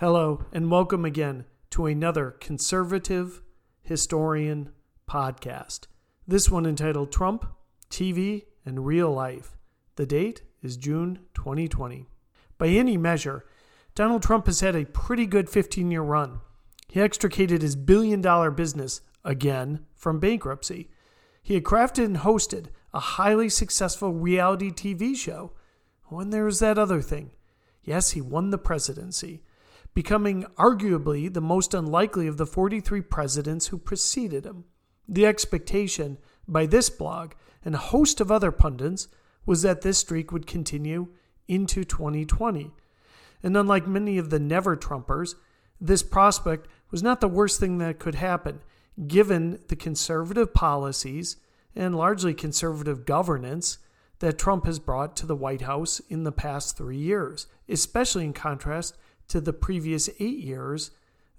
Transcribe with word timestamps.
Hello, 0.00 0.46
and 0.50 0.70
welcome 0.70 1.04
again 1.04 1.44
to 1.68 1.84
another 1.84 2.30
conservative 2.40 3.42
historian 3.82 4.70
podcast. 5.06 5.88
This 6.26 6.48
one 6.48 6.64
entitled 6.64 7.12
Trump, 7.12 7.44
TV, 7.90 8.44
and 8.64 8.86
Real 8.86 9.12
Life. 9.12 9.58
The 9.96 10.06
date 10.06 10.40
is 10.62 10.78
June 10.78 11.18
2020. 11.34 12.06
By 12.56 12.68
any 12.68 12.96
measure, 12.96 13.44
Donald 13.94 14.22
Trump 14.22 14.46
has 14.46 14.60
had 14.60 14.74
a 14.74 14.86
pretty 14.86 15.26
good 15.26 15.50
15 15.50 15.90
year 15.90 16.00
run. 16.00 16.40
He 16.88 16.98
extricated 16.98 17.60
his 17.60 17.76
billion 17.76 18.22
dollar 18.22 18.50
business, 18.50 19.02
again, 19.22 19.84
from 19.94 20.18
bankruptcy. 20.18 20.88
He 21.42 21.52
had 21.52 21.64
crafted 21.64 22.06
and 22.06 22.16
hosted 22.16 22.68
a 22.94 23.00
highly 23.00 23.50
successful 23.50 24.14
reality 24.14 24.70
TV 24.70 25.14
show. 25.14 25.52
Oh, 26.10 26.20
and 26.20 26.32
there 26.32 26.46
was 26.46 26.60
that 26.60 26.78
other 26.78 27.02
thing. 27.02 27.32
Yes, 27.82 28.12
he 28.12 28.22
won 28.22 28.48
the 28.48 28.56
presidency 28.56 29.42
becoming 29.94 30.44
arguably 30.56 31.32
the 31.32 31.40
most 31.40 31.74
unlikely 31.74 32.26
of 32.26 32.36
the 32.36 32.46
43 32.46 33.00
presidents 33.02 33.68
who 33.68 33.78
preceded 33.78 34.44
him. 34.44 34.64
The 35.08 35.26
expectation 35.26 36.18
by 36.46 36.66
this 36.66 36.90
blog 36.90 37.32
and 37.64 37.74
a 37.74 37.78
host 37.78 38.20
of 38.20 38.30
other 38.30 38.52
pundits 38.52 39.08
was 39.44 39.62
that 39.62 39.82
this 39.82 39.98
streak 39.98 40.32
would 40.32 40.46
continue 40.46 41.08
into 41.48 41.84
2020. 41.84 42.70
And 43.42 43.56
unlike 43.56 43.86
many 43.86 44.18
of 44.18 44.30
the 44.30 44.38
never 44.38 44.76
Trumpers, 44.76 45.34
this 45.80 46.02
prospect 46.02 46.68
was 46.90 47.02
not 47.02 47.20
the 47.20 47.28
worst 47.28 47.58
thing 47.58 47.78
that 47.78 47.98
could 47.98 48.14
happen, 48.14 48.60
given 49.06 49.60
the 49.68 49.76
conservative 49.76 50.52
policies 50.52 51.36
and 51.74 51.96
largely 51.96 52.34
conservative 52.34 53.04
governance 53.04 53.78
that 54.18 54.38
Trump 54.38 54.66
has 54.66 54.78
brought 54.78 55.16
to 55.16 55.26
the 55.26 55.36
White 55.36 55.62
House 55.62 56.00
in 56.08 56.24
the 56.24 56.32
past 56.32 56.76
three 56.76 56.98
years, 56.98 57.46
especially 57.68 58.24
in 58.24 58.32
contrast 58.32 58.96
to 59.30 59.40
the 59.40 59.52
previous 59.52 60.08
eight 60.18 60.38
years 60.38 60.90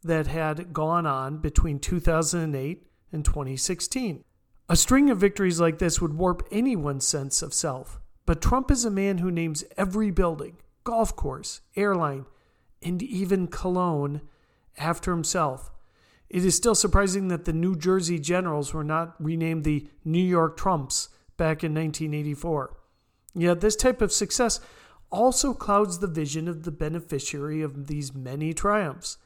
that 0.03 0.27
had 0.27 0.73
gone 0.73 1.05
on 1.05 1.37
between 1.37 1.79
2008 1.79 2.87
and 3.11 3.25
2016. 3.25 4.23
A 4.69 4.75
string 4.75 5.09
of 5.09 5.17
victories 5.17 5.59
like 5.59 5.79
this 5.79 6.01
would 6.01 6.13
warp 6.13 6.47
anyone's 6.51 7.05
sense 7.05 7.41
of 7.41 7.53
self. 7.53 7.99
But 8.25 8.41
Trump 8.41 8.71
is 8.71 8.85
a 8.85 8.91
man 8.91 9.17
who 9.17 9.29
names 9.29 9.63
every 9.77 10.11
building, 10.11 10.57
golf 10.83 11.15
course, 11.15 11.61
airline, 11.75 12.25
and 12.81 13.01
even 13.03 13.47
cologne 13.47 14.21
after 14.77 15.11
himself. 15.11 15.71
It 16.29 16.45
is 16.45 16.55
still 16.55 16.75
surprising 16.75 17.27
that 17.27 17.43
the 17.43 17.53
New 17.53 17.75
Jersey 17.75 18.17
Generals 18.17 18.73
were 18.73 18.85
not 18.85 19.15
renamed 19.19 19.65
the 19.65 19.87
New 20.05 20.23
York 20.23 20.55
Trumps 20.55 21.09
back 21.35 21.63
in 21.63 21.73
1984. 21.73 22.77
Yet 23.33 23.59
this 23.59 23.75
type 23.75 24.01
of 24.01 24.13
success 24.13 24.61
also 25.11 25.53
clouds 25.53 25.99
the 25.99 26.07
vision 26.07 26.47
of 26.47 26.63
the 26.63 26.71
beneficiary 26.71 27.61
of 27.61 27.87
these 27.87 28.13
many 28.13 28.53
triumphs. 28.53 29.17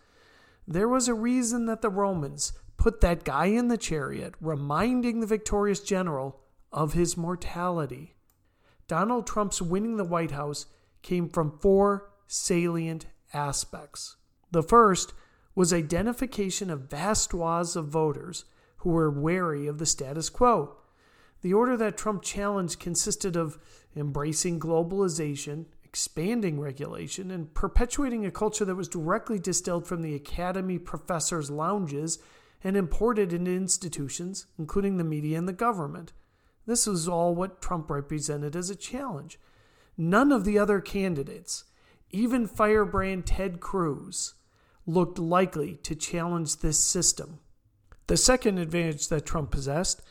There 0.68 0.90
was 0.90 1.08
a 1.08 1.14
reason 1.14 1.68
that 1.68 1.82
the 1.82 1.90
Romans 1.90 2.54
put 2.78 3.02
that 3.02 3.24
guy 3.24 3.46
in 3.46 3.68
the 3.68 3.78
chariot, 3.78 4.34
reminding 4.42 5.20
the 5.20 5.28
victorious 5.28 5.80
general 5.80 6.42
of 6.72 6.94
his 6.94 7.16
mortality. 7.16 8.16
Donald 8.88 9.26
Trump's 9.26 9.62
winning 9.62 9.98
the 9.98 10.04
White 10.04 10.32
House 10.32 10.66
came 11.02 11.30
from 11.30 11.58
four 11.60 12.10
salient 12.28 13.06
aspects. 13.34 14.18
The 14.52 14.64
first 14.64 15.14
was 15.54 15.72
identification 15.72 16.70
of 16.70 16.90
vast 16.90 17.32
swaths 17.32 17.76
of 17.76 17.88
voters 17.88 18.46
who 18.78 18.90
were 18.90 19.10
wary 19.10 19.68
of 19.68 19.78
the 19.78 19.86
status 19.86 20.30
quo. 20.30 20.78
The 21.42 21.54
order 21.54 21.78
that 21.78 21.98
Trump 21.98 22.24
challenged 22.24 22.80
consisted 22.80 23.36
of 23.36 23.60
embracing 23.96 24.60
globalization, 24.60 25.66
expanding 25.96 26.60
regulation, 26.60 27.32
and 27.32 27.54
perpetuating 27.54 28.26
a 28.26 28.30
culture 28.30 28.66
that 28.66 28.76
was 28.76 28.90
directly 28.90 29.40
distilled 29.40 29.88
from 29.88 30.02
the 30.02 30.14
academy 30.14 30.78
professors' 30.78 31.50
lounges 31.50 32.20
and 32.62 32.76
imported 32.76 33.32
into 33.32 33.50
institutions, 33.50 34.46
including 34.60 34.98
the 34.98 35.06
media 35.06 35.38
and 35.38 35.48
the 35.48 35.54
government. 35.54 36.12
This 36.66 36.86
was 36.86 37.08
all 37.08 37.34
what 37.34 37.62
Trump 37.62 37.90
represented 37.90 38.58
as 38.58 38.70
a 38.70 38.76
challenge. 38.76 39.40
None 39.98 40.34
of 40.34 40.44
the 40.44 40.60
other 40.60 40.82
candidates, 40.82 41.64
even 42.12 42.46
firebrand 42.46 43.26
Ted 43.26 43.62
Cruz, 43.62 44.34
looked 44.86 45.18
likely 45.18 45.76
to 45.84 45.96
challenge 45.96 46.58
this 46.58 46.84
system. 46.84 47.40
The 48.08 48.18
second 48.18 48.58
advantage 48.58 49.08
that 49.08 49.26
Trump 49.26 49.50
possessed 49.50 50.02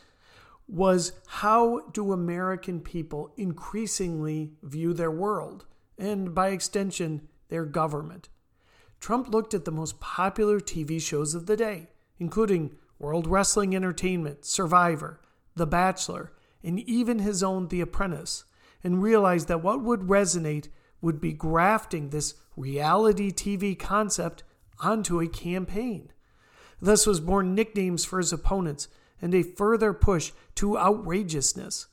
was 0.67 1.11
how 1.27 1.81
do 1.93 2.11
American 2.11 2.81
people 2.81 3.31
increasingly 3.37 4.53
view 4.63 4.91
their 4.91 5.11
world? 5.11 5.67
And 5.97 6.33
by 6.33 6.49
extension, 6.49 7.27
their 7.49 7.65
government. 7.65 8.29
Trump 8.99 9.29
looked 9.29 9.53
at 9.53 9.65
the 9.65 9.71
most 9.71 9.99
popular 9.99 10.59
TV 10.59 11.01
shows 11.01 11.35
of 11.35 11.45
the 11.45 11.57
day, 11.57 11.89
including 12.17 12.75
World 12.97 13.27
Wrestling 13.27 13.75
Entertainment, 13.75 14.45
Survivor, 14.45 15.21
The 15.55 15.67
Bachelor, 15.67 16.31
and 16.63 16.79
even 16.79 17.19
his 17.19 17.43
own 17.43 17.67
The 17.67 17.81
Apprentice, 17.81 18.45
and 18.83 19.03
realized 19.03 19.47
that 19.47 19.61
what 19.63 19.81
would 19.81 20.01
resonate 20.01 20.69
would 21.01 21.21
be 21.21 21.33
grafting 21.33 22.09
this 22.09 22.35
reality 22.55 23.31
TV 23.31 23.77
concept 23.77 24.43
onto 24.79 25.19
a 25.19 25.27
campaign. 25.27 26.11
Thus 26.81 27.05
was 27.05 27.19
born 27.19 27.55
nicknames 27.55 28.05
for 28.05 28.17
his 28.17 28.33
opponents 28.33 28.87
and 29.21 29.33
a 29.33 29.43
further 29.43 29.93
push 29.93 30.31
to 30.55 30.77
outrageousness. 30.77 31.87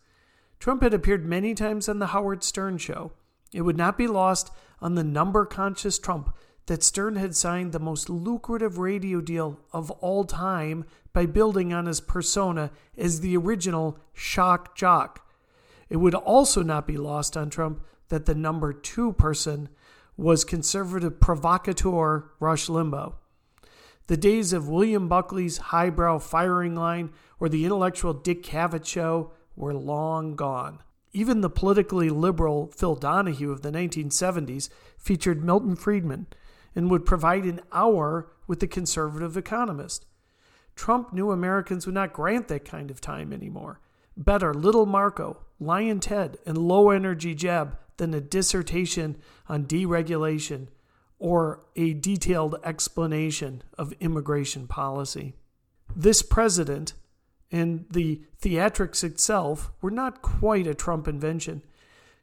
Trump 0.59 0.83
had 0.83 0.95
appeared 0.95 1.25
many 1.27 1.55
times 1.55 1.89
on 1.89 1.99
The 1.99 2.09
Howard 2.09 2.43
Stern 2.43 2.79
Show, 2.79 3.13
it 3.53 3.63
would 3.63 3.77
not 3.77 3.99
be 3.99 4.07
lost 4.07 4.51
on 4.81 4.95
the 4.95 5.05
number 5.05 5.45
conscious 5.45 5.99
Trump 5.99 6.35
that 6.67 6.83
Stern 6.83 7.17
had 7.17 7.35
signed 7.35 7.73
the 7.73 7.81
most 7.81 8.09
lucrative 8.09 8.79
radio 8.79 9.21
deal 9.21 9.61
of 9.73 9.91
all 9.91 10.25
time 10.25 10.85
by 11.13 11.27
building 11.27 11.73
on 11.73 11.87
his 11.87 12.01
persona 12.01 12.71
as 12.97 13.21
the 13.21 13.37
original 13.37 13.99
shock 14.13 14.77
jock. 14.77 15.29
It 15.89 15.97
would 15.97 16.15
also 16.15 16.63
not 16.63 16.87
be 16.87 16.97
lost 16.97 17.37
on 17.37 17.51
Trump 17.51 17.85
that 18.09 18.27
the 18.27 18.35
number 18.35 18.73
two 18.73 19.13
person 19.13 19.69
was 20.17 20.45
conservative 20.45 21.21
provocateur 21.21 22.31
Rush 22.39 22.69
Limbaugh. 22.69 23.15
The 24.07 24.17
days 24.17 24.53
of 24.53 24.69
William 24.69 25.09
Buckley's 25.09 25.59
highbrow 25.59 26.19
firing 26.19 26.75
line 26.75 27.11
or 27.41 27.49
the 27.49 27.65
intellectual 27.65 28.13
Dick 28.13 28.43
Cavett 28.43 28.87
show 28.87 29.33
were 29.57 29.75
long 29.75 30.37
gone. 30.37 30.81
Even 31.13 31.41
the 31.41 31.51
politically 31.51 32.09
liberal 32.09 32.71
Phil 32.75 32.95
Donahue 32.95 33.51
of 33.51 33.63
the 33.63 33.71
1970s 33.71 34.69
featured 34.97 35.45
Milton 35.45 35.77
Friedman 35.77 36.27
and 36.75 36.91
would 36.91 37.05
provide 37.05 37.45
an 37.45 37.61
hour 37.71 38.33
with 38.47 38.61
the 38.61 38.67
conservative 38.67 39.37
economist. 39.37 40.07
Trump 40.75 41.13
knew 41.13 41.31
Americans 41.31 41.87
would 41.87 41.95
not 41.95 42.13
grant 42.13 42.49
that 42.49 42.65
kind 42.65 42.91
of 42.91 43.01
time 43.01 43.33
anymore. 43.33 43.81
Better 44.17 44.55
Little 44.55 44.87
Marco, 44.87 45.45
Lyin' 45.61 46.01
Ted, 46.01 46.39
and 46.47 46.57
Low 46.57 46.91
Energy 46.91 47.35
Jeb 47.35 47.77
than 47.99 48.15
a 48.15 48.21
dissertation 48.21 49.17
on 49.49 49.67
deregulation 49.67 50.69
or 51.19 51.65
a 51.77 51.93
detailed 51.95 52.57
explanation 52.65 53.63
of 53.79 53.93
immigration 54.01 54.67
policy. 54.67 55.35
This 55.95 56.23
president 56.23 56.95
and 57.53 57.85
the 57.91 58.23
theatrics 58.41 59.05
itself 59.05 59.71
were 59.83 59.91
not 59.91 60.23
quite 60.23 60.67
a 60.67 60.75
Trump 60.75 61.07
invention. 61.07 61.63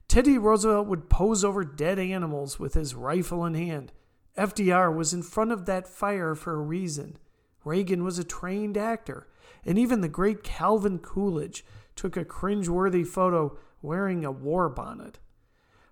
Teddy 0.07 0.39
Roosevelt 0.39 0.87
would 0.87 1.09
pose 1.09 1.45
over 1.45 1.63
dead 1.63 1.99
animals 1.99 2.59
with 2.59 2.73
his 2.73 2.95
rifle 2.95 3.45
in 3.45 3.53
hand. 3.53 3.91
FDR 4.35 4.93
was 4.93 5.13
in 5.13 5.21
front 5.21 5.51
of 5.51 5.67
that 5.67 5.87
fire 5.87 6.33
for 6.33 6.53
a 6.53 6.61
reason. 6.61 7.17
Reagan 7.63 8.03
was 8.03 8.17
a 8.17 8.23
trained 8.23 8.75
actor, 8.75 9.27
and 9.63 9.77
even 9.77 10.01
the 10.01 10.07
great 10.07 10.43
Calvin 10.43 10.97
Coolidge 10.97 11.63
took 11.95 12.17
a 12.17 12.25
cringeworthy 12.25 13.05
photo 13.05 13.55
wearing 13.81 14.25
a 14.25 14.31
war 14.31 14.67
bonnet. 14.67 15.19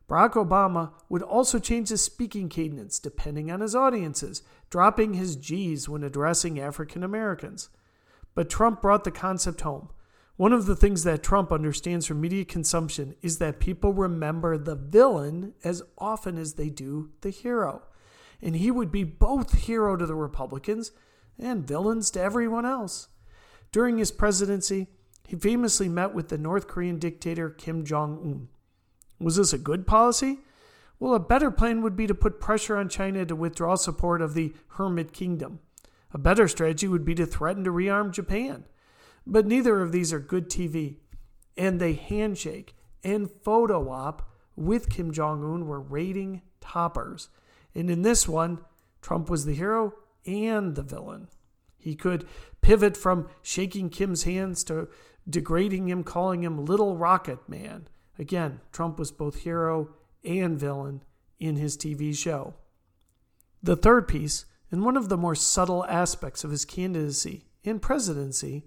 Barack 0.10 0.34
Obama 0.34 0.94
would 1.10 1.22
also 1.22 1.60
change 1.60 1.90
his 1.90 2.02
speaking 2.02 2.48
cadence 2.50 2.98
depending 2.98 3.52
on 3.52 3.60
his 3.60 3.76
audiences, 3.76 4.42
dropping 4.70 5.14
his 5.14 5.36
G's 5.36 5.88
when 5.88 6.04
addressing 6.04 6.60
African 6.60 7.04
Americans. 7.04 7.70
But 8.38 8.52
Trump 8.52 8.84
brought 8.84 9.04
the 9.04 9.10
concept 9.10 9.62
home. 9.62 9.90
One 10.36 10.54
of 10.54 10.68
the 10.68 10.76
things 10.76 11.04
that 11.06 11.24
Trump 11.24 11.52
understands 11.52 12.06
from 12.06 12.22
media 12.22 12.46
consumption 12.46 13.16
is 13.24 13.40
that 13.40 13.60
people 13.60 13.94
remember 13.94 14.60
the 14.60 14.76
villain 14.76 15.56
as 15.64 15.82
often 15.98 16.38
as 16.38 16.54
they 16.54 16.70
do 16.70 17.10
the 17.22 17.32
hero. 17.32 17.82
And 18.40 18.56
he 18.56 18.70
would 18.70 18.92
be 18.92 19.04
both 19.04 19.66
hero 19.66 19.96
to 19.96 20.06
the 20.06 20.14
Republicans 20.14 20.92
and 21.40 21.68
villains 21.68 22.12
to 22.12 22.22
everyone 22.22 22.64
else. 22.64 23.08
During 23.72 23.98
his 23.98 24.12
presidency, 24.12 24.86
he 25.28 25.36
famously 25.36 25.90
met 25.90 26.14
with 26.14 26.30
the 26.30 26.38
North 26.38 26.68
Korean 26.68 27.00
dictator 27.00 27.50
Kim 27.50 27.84
Jong 27.84 28.20
un. 28.24 28.50
Was 29.20 29.38
this 29.38 29.52
a 29.52 29.58
good 29.58 29.88
policy? 29.88 30.42
Well, 31.00 31.16
a 31.16 31.20
better 31.20 31.50
plan 31.50 31.82
would 31.82 31.96
be 31.96 32.06
to 32.06 32.14
put 32.14 32.40
pressure 32.40 32.78
on 32.78 32.88
China 32.88 33.26
to 33.26 33.36
withdraw 33.36 33.74
support 33.74 34.22
of 34.22 34.36
the 34.36 34.54
Hermit 34.76 35.12
Kingdom. 35.12 35.60
A 36.14 36.18
better 36.18 36.48
strategy 36.48 36.88
would 36.88 37.06
be 37.06 37.16
to 37.16 37.26
threaten 37.26 37.64
to 37.64 37.72
rearm 37.72 38.12
Japan. 38.12 38.66
But 39.26 39.46
neither 39.46 39.82
of 39.82 39.92
these 39.92 40.14
are 40.14 40.20
good 40.20 40.50
TV. 40.50 40.98
And 41.58 41.80
they 41.80 41.94
handshake 41.94 42.76
and 43.04 43.30
photo 43.30 43.90
op 43.90 44.30
with 44.56 44.90
Kim 44.90 45.12
Jong 45.12 45.44
un 45.44 45.68
were 45.68 45.80
rating 45.80 46.42
toppers. 46.62 47.30
And 47.76 47.90
in 47.90 48.02
this 48.02 48.28
one, 48.28 48.60
Trump 49.02 49.30
was 49.30 49.46
the 49.46 49.54
hero 49.54 49.94
and 50.26 50.76
the 50.76 50.84
villain. 50.84 51.28
He 51.78 51.96
could 51.96 52.28
pivot 52.62 52.98
from 52.98 53.30
shaking 53.42 53.90
Kim's 53.90 54.24
hands 54.24 54.64
to 54.66 54.90
degrading 55.30 55.88
him, 55.88 56.04
calling 56.04 56.44
him 56.44 56.66
Little 56.66 56.98
Rocket 56.98 57.48
Man. 57.48 57.88
Again, 58.20 58.62
Trump 58.72 58.98
was 58.98 59.12
both 59.12 59.44
hero 59.44 59.90
and 60.24 60.60
villain 60.60 61.04
in 61.40 61.56
his 61.56 61.78
TV 61.78 62.16
show. 62.16 62.56
The 63.62 63.76
third 63.76 64.08
piece, 64.08 64.46
and 64.72 64.84
one 64.84 64.98
of 64.98 65.10
the 65.10 65.18
more 65.18 65.36
subtle 65.36 65.86
aspects 65.86 66.44
of 66.44 66.52
his 66.52 66.66
candidacy 66.66 67.46
and 67.64 67.82
presidency, 67.82 68.66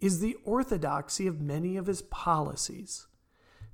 is 0.00 0.20
the 0.20 0.36
orthodoxy 0.44 1.26
of 1.26 1.40
many 1.40 1.76
of 1.76 1.86
his 1.86 2.02
policies. 2.02 3.06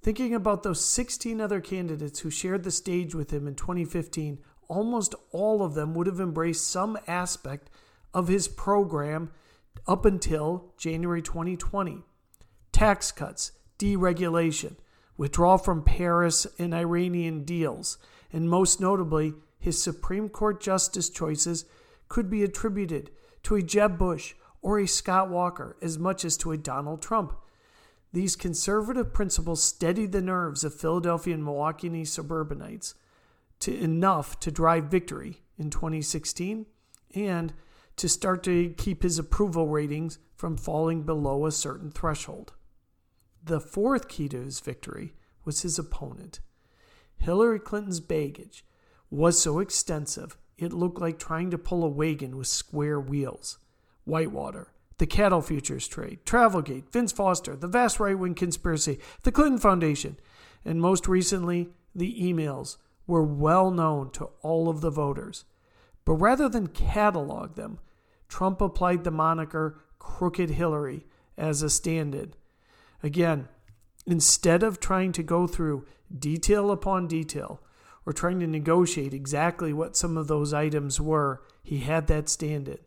Thinking 0.02 0.34
about 0.34 0.62
those 0.62 0.84
16 0.84 1.40
other 1.40 1.60
candidates 1.60 2.20
who 2.20 2.30
shared 2.30 2.64
the 2.64 2.70
stage 2.70 3.14
with 3.14 3.32
him 3.32 3.48
in 3.48 3.54
2015, 3.54 4.38
almost 4.68 5.14
all 5.32 5.62
of 5.62 5.74
them 5.74 5.94
would 5.94 6.06
have 6.06 6.20
embraced 6.20 6.66
some 6.66 6.98
aspect 7.06 7.70
of 8.12 8.28
his 8.28 8.46
program 8.46 9.30
up 9.86 10.04
until 10.04 10.72
January 10.76 11.22
2020. 11.22 12.02
Tax 12.72 13.10
cuts, 13.10 13.52
deregulation, 13.78 14.76
withdrawal 15.16 15.58
from 15.58 15.82
Paris 15.82 16.46
and 16.58 16.74
Iranian 16.74 17.44
deals, 17.44 17.98
and 18.32 18.48
most 18.48 18.80
notably, 18.80 19.34
his 19.58 19.80
Supreme 19.82 20.28
Court 20.28 20.60
justice 20.60 21.10
choices 21.10 21.64
could 22.08 22.30
be 22.30 22.42
attributed 22.42 23.10
to 23.44 23.54
a 23.54 23.62
Jeb 23.62 23.98
Bush 23.98 24.34
or 24.62 24.78
a 24.78 24.86
Scott 24.86 25.28
Walker 25.28 25.76
as 25.82 25.98
much 25.98 26.24
as 26.24 26.36
to 26.38 26.52
a 26.52 26.56
Donald 26.56 27.02
Trump. 27.02 27.34
These 28.12 28.36
conservative 28.36 29.12
principles 29.12 29.62
steadied 29.62 30.12
the 30.12 30.22
nerves 30.22 30.64
of 30.64 30.74
Philadelphia 30.74 31.34
and 31.34 31.44
Milwaukee 31.44 32.04
suburbanites 32.04 32.94
to 33.60 33.76
enough 33.76 34.40
to 34.40 34.50
drive 34.50 34.84
victory 34.84 35.42
in 35.58 35.70
2016 35.70 36.66
and 37.14 37.52
to 37.96 38.08
start 38.08 38.42
to 38.44 38.70
keep 38.76 39.02
his 39.02 39.18
approval 39.18 39.66
ratings 39.66 40.18
from 40.36 40.56
falling 40.56 41.02
below 41.02 41.46
a 41.46 41.52
certain 41.52 41.90
threshold. 41.90 42.52
The 43.42 43.60
fourth 43.60 44.08
key 44.08 44.28
to 44.28 44.44
his 44.44 44.60
victory 44.60 45.14
was 45.44 45.62
his 45.62 45.78
opponent. 45.78 46.40
Hillary 47.16 47.58
Clinton's 47.58 48.00
baggage 48.00 48.64
was 49.10 49.40
so 49.40 49.58
extensive 49.58 50.36
it 50.58 50.72
looked 50.72 51.00
like 51.00 51.18
trying 51.18 51.50
to 51.50 51.58
pull 51.58 51.84
a 51.84 51.88
wagon 51.88 52.36
with 52.36 52.48
square 52.48 53.00
wheels. 53.00 53.58
Whitewater, 54.04 54.72
the 54.98 55.06
cattle 55.06 55.40
futures 55.40 55.86
trade, 55.86 56.18
Travelgate, 56.24 56.90
Vince 56.90 57.12
Foster, 57.12 57.54
the 57.54 57.68
vast 57.68 58.00
right 58.00 58.18
wing 58.18 58.34
conspiracy, 58.34 58.98
the 59.22 59.30
Clinton 59.30 59.58
Foundation, 59.58 60.18
and 60.64 60.80
most 60.80 61.06
recently, 61.06 61.68
the 61.94 62.20
emails 62.20 62.76
were 63.06 63.22
well 63.22 63.70
known 63.70 64.10
to 64.10 64.30
all 64.42 64.68
of 64.68 64.80
the 64.80 64.90
voters. 64.90 65.44
But 66.04 66.14
rather 66.14 66.48
than 66.48 66.66
catalog 66.66 67.54
them, 67.54 67.78
Trump 68.28 68.60
applied 68.60 69.04
the 69.04 69.10
moniker 69.10 69.80
Crooked 69.98 70.50
Hillary 70.50 71.06
as 71.36 71.62
a 71.62 71.70
stand 71.70 72.14
in. 72.14 72.34
Again, 73.02 73.48
instead 74.06 74.62
of 74.62 74.80
trying 74.80 75.12
to 75.12 75.22
go 75.22 75.46
through 75.46 75.86
detail 76.18 76.70
upon 76.70 77.06
detail 77.06 77.62
or 78.08 78.12
trying 78.14 78.40
to 78.40 78.46
negotiate 78.46 79.12
exactly 79.12 79.70
what 79.70 79.94
some 79.94 80.16
of 80.16 80.28
those 80.28 80.54
items 80.54 80.98
were, 80.98 81.42
he 81.62 81.80
had 81.80 82.06
that 82.06 82.26
stand 82.26 82.66
in. 82.66 82.78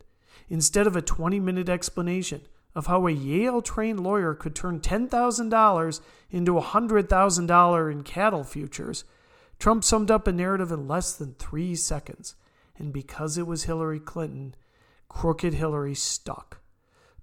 Instead 0.48 0.84
of 0.84 0.96
a 0.96 1.00
20 1.00 1.38
minute 1.38 1.68
explanation 1.68 2.40
of 2.74 2.86
how 2.86 3.06
a 3.06 3.12
Yale 3.12 3.62
trained 3.62 4.00
lawyer 4.00 4.34
could 4.34 4.56
turn 4.56 4.80
$10,000 4.80 6.00
into 6.32 6.54
$100,000 6.54 7.92
in 7.92 8.02
cattle 8.02 8.42
futures, 8.42 9.04
Trump 9.60 9.84
summed 9.84 10.10
up 10.10 10.26
a 10.26 10.32
narrative 10.32 10.72
in 10.72 10.88
less 10.88 11.12
than 11.12 11.34
three 11.34 11.76
seconds. 11.76 12.34
And 12.76 12.92
because 12.92 13.38
it 13.38 13.46
was 13.46 13.62
Hillary 13.62 14.00
Clinton, 14.00 14.56
Crooked 15.08 15.54
Hillary 15.54 15.94
stuck. 15.94 16.58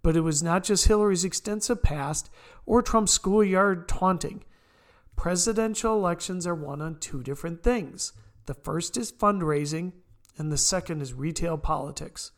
But 0.02 0.16
it 0.16 0.22
was 0.22 0.42
not 0.42 0.63
just 0.63 0.88
Hillary's 0.88 1.25
extensive 1.25 1.84
past 1.84 2.30
or 2.66 2.81
Trump's 2.81 3.12
schoolyard 3.12 3.90
taunting. 3.90 4.45
Presidential 5.19 5.98
elections 5.98 6.48
are 6.48 6.56
won 6.56 6.81
on 6.81 6.98
two 6.98 7.21
different 7.21 7.62
things. 7.62 8.13
The 8.45 8.54
first 8.54 8.95
is 8.95 9.12
fundraising, 9.12 9.92
and 10.38 10.50
the 10.50 10.56
second 10.56 11.01
is 11.01 11.13
retail 11.13 11.57
politics. 11.57 12.31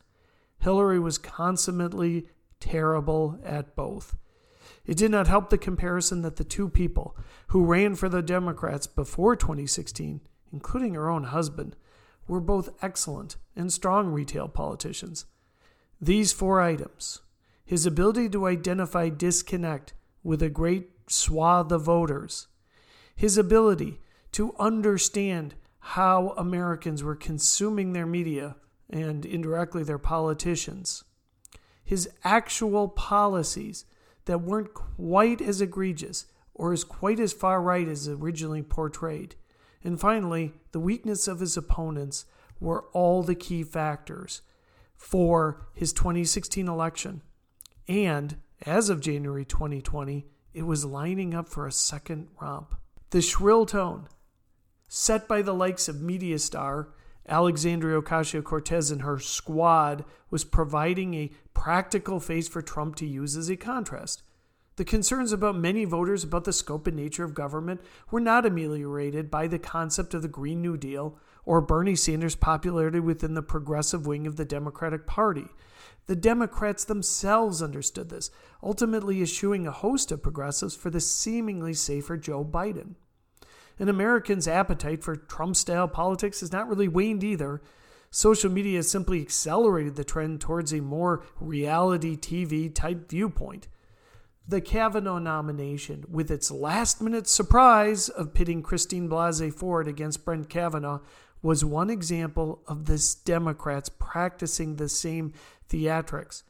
Hillary 0.58 0.98
was 0.98 1.16
consummately 1.16 2.26
terrible 2.58 3.38
at 3.44 3.76
both. 3.76 4.16
It 4.84 4.96
did 4.96 5.12
not 5.12 5.28
help 5.28 5.48
the 5.48 5.58
comparison 5.58 6.22
that 6.22 6.34
the 6.34 6.42
two 6.42 6.68
people 6.68 7.16
who 7.46 7.64
ran 7.64 7.94
for 7.94 8.08
the 8.08 8.20
Democrats 8.20 8.88
before 8.88 9.36
2016, 9.36 10.20
including 10.52 10.94
her 10.94 11.08
own 11.08 11.22
husband, 11.22 11.76
were 12.26 12.40
both 12.40 12.74
excellent 12.82 13.36
and 13.54 13.72
strong 13.72 14.08
retail 14.08 14.48
politicians. 14.48 15.26
These 16.00 16.32
four 16.32 16.60
items 16.60 17.20
his 17.64 17.86
ability 17.86 18.28
to 18.30 18.48
identify 18.48 19.08
disconnect 19.08 19.94
with 20.24 20.42
a 20.42 20.50
great 20.50 20.90
swath 21.06 21.70
of 21.70 21.82
voters, 21.82 22.48
his 23.22 23.38
ability 23.38 24.00
to 24.32 24.52
understand 24.58 25.54
how 25.78 26.34
Americans 26.36 27.04
were 27.04 27.14
consuming 27.14 27.92
their 27.92 28.04
media 28.04 28.56
and 28.90 29.24
indirectly 29.24 29.84
their 29.84 29.96
politicians, 29.96 31.04
his 31.84 32.10
actual 32.24 32.88
policies 32.88 33.84
that 34.24 34.40
weren't 34.40 34.74
quite 34.74 35.40
as 35.40 35.60
egregious 35.60 36.26
or 36.52 36.72
as 36.72 36.82
quite 36.82 37.20
as 37.20 37.32
far 37.32 37.62
right 37.62 37.86
as 37.86 38.08
originally 38.08 38.60
portrayed, 38.60 39.36
and 39.84 40.00
finally, 40.00 40.54
the 40.72 40.80
weakness 40.80 41.28
of 41.28 41.38
his 41.38 41.56
opponents 41.56 42.24
were 42.58 42.86
all 42.92 43.22
the 43.22 43.36
key 43.36 43.62
factors 43.62 44.42
for 44.96 45.68
his 45.74 45.92
2016 45.92 46.66
election. 46.66 47.22
And 47.86 48.38
as 48.66 48.88
of 48.88 49.00
January 49.00 49.44
2020, 49.44 50.26
it 50.54 50.62
was 50.62 50.84
lining 50.84 51.34
up 51.34 51.48
for 51.48 51.68
a 51.68 51.72
second 51.72 52.26
romp. 52.40 52.74
The 53.12 53.20
shrill 53.20 53.66
tone, 53.66 54.08
set 54.88 55.28
by 55.28 55.42
the 55.42 55.52
likes 55.52 55.86
of 55.86 56.00
media 56.00 56.38
star 56.38 56.94
Alexandria 57.28 58.00
Ocasio 58.00 58.42
Cortez 58.42 58.90
and 58.90 59.02
her 59.02 59.18
squad, 59.18 60.06
was 60.30 60.44
providing 60.44 61.12
a 61.12 61.30
practical 61.52 62.20
face 62.20 62.48
for 62.48 62.62
Trump 62.62 62.96
to 62.96 63.06
use 63.06 63.36
as 63.36 63.50
a 63.50 63.56
contrast. 63.56 64.22
The 64.76 64.86
concerns 64.86 65.30
about 65.30 65.58
many 65.58 65.84
voters 65.84 66.24
about 66.24 66.44
the 66.44 66.54
scope 66.54 66.86
and 66.86 66.96
nature 66.96 67.22
of 67.22 67.34
government 67.34 67.82
were 68.10 68.18
not 68.18 68.46
ameliorated 68.46 69.30
by 69.30 69.46
the 69.46 69.58
concept 69.58 70.14
of 70.14 70.22
the 70.22 70.28
Green 70.28 70.62
New 70.62 70.78
Deal 70.78 71.18
or 71.44 71.60
Bernie 71.60 71.96
Sanders' 71.96 72.34
popularity 72.34 72.98
within 72.98 73.34
the 73.34 73.42
progressive 73.42 74.06
wing 74.06 74.26
of 74.26 74.36
the 74.36 74.46
Democratic 74.46 75.06
Party. 75.06 75.48
The 76.06 76.16
Democrats 76.16 76.84
themselves 76.84 77.62
understood 77.62 78.08
this, 78.08 78.30
ultimately 78.62 79.20
eschewing 79.20 79.66
a 79.66 79.72
host 79.72 80.10
of 80.10 80.22
progressives 80.22 80.74
for 80.74 80.88
the 80.88 81.00
seemingly 81.00 81.74
safer 81.74 82.16
Joe 82.16 82.42
Biden. 82.42 82.94
And 83.82 83.90
Americans' 83.90 84.46
appetite 84.46 85.02
for 85.02 85.16
Trump 85.16 85.56
style 85.56 85.88
politics 85.88 86.38
has 86.38 86.52
not 86.52 86.68
really 86.68 86.86
waned 86.86 87.24
either. 87.24 87.60
Social 88.12 88.48
media 88.48 88.76
has 88.76 88.88
simply 88.88 89.20
accelerated 89.20 89.96
the 89.96 90.04
trend 90.04 90.40
towards 90.40 90.72
a 90.72 90.80
more 90.80 91.24
reality 91.40 92.16
TV 92.16 92.72
type 92.72 93.10
viewpoint. 93.10 93.66
The 94.46 94.60
Kavanaugh 94.60 95.18
nomination, 95.18 96.04
with 96.08 96.30
its 96.30 96.48
last 96.48 97.02
minute 97.02 97.26
surprise 97.26 98.08
of 98.08 98.34
pitting 98.34 98.62
Christine 98.62 99.08
Blasey 99.08 99.52
Ford 99.52 99.88
against 99.88 100.24
Brett 100.24 100.48
Kavanaugh, 100.48 101.00
was 101.42 101.64
one 101.64 101.90
example 101.90 102.62
of 102.68 102.84
this 102.84 103.16
Democrats 103.16 103.88
practicing 103.88 104.76
the 104.76 104.88
same 104.88 105.32
theatrics. 105.68 106.44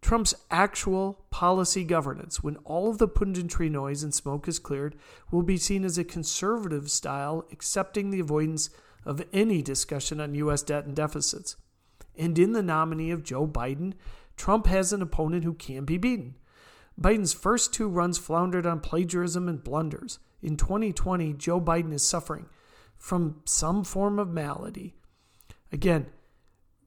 Trump's 0.00 0.34
actual 0.50 1.24
policy 1.30 1.84
governance, 1.84 2.42
when 2.42 2.56
all 2.58 2.90
of 2.90 2.98
the 2.98 3.08
punditry 3.08 3.70
noise 3.70 4.02
and 4.02 4.14
smoke 4.14 4.46
is 4.46 4.58
cleared, 4.58 4.94
will 5.30 5.42
be 5.42 5.56
seen 5.56 5.84
as 5.84 5.98
a 5.98 6.04
conservative 6.04 6.90
style, 6.90 7.46
accepting 7.52 8.10
the 8.10 8.20
avoidance 8.20 8.70
of 9.04 9.22
any 9.32 9.60
discussion 9.60 10.20
on 10.20 10.34
U.S. 10.36 10.62
debt 10.62 10.84
and 10.84 10.94
deficits. 10.94 11.56
And 12.16 12.38
in 12.38 12.52
the 12.52 12.62
nominee 12.62 13.10
of 13.10 13.24
Joe 13.24 13.46
Biden, 13.46 13.94
Trump 14.36 14.66
has 14.66 14.92
an 14.92 15.02
opponent 15.02 15.44
who 15.44 15.54
can 15.54 15.84
be 15.84 15.98
beaten. 15.98 16.36
Biden's 17.00 17.32
first 17.32 17.72
two 17.72 17.88
runs 17.88 18.18
floundered 18.18 18.66
on 18.66 18.80
plagiarism 18.80 19.48
and 19.48 19.62
blunders. 19.62 20.18
In 20.42 20.56
2020, 20.56 21.34
Joe 21.34 21.60
Biden 21.60 21.92
is 21.92 22.06
suffering 22.06 22.46
from 22.96 23.40
some 23.44 23.84
form 23.84 24.18
of 24.18 24.28
malady. 24.28 24.94
Again, 25.72 26.06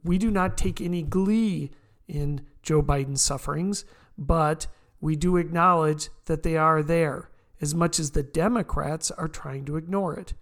we 0.04 0.18
do 0.18 0.32
not 0.32 0.58
take 0.58 0.82
any 0.82 1.04
glee 1.04 1.72
in 2.08 2.42
Joe 2.62 2.82
Biden's 2.82 3.22
sufferings, 3.22 3.86
but 4.18 4.68
we 5.00 5.16
do 5.16 5.38
acknowledge 5.38 6.10
that 6.26 6.44
they 6.44 6.58
are 6.58 6.84
there 6.84 7.30
as 7.60 7.76
much 7.76 8.00
as 8.00 8.12
the 8.12 8.24
Democrats 8.24 9.12
are 9.12 9.28
trying 9.28 9.66
to 9.66 9.78
ignore 9.78 10.14
it. 10.16 10.34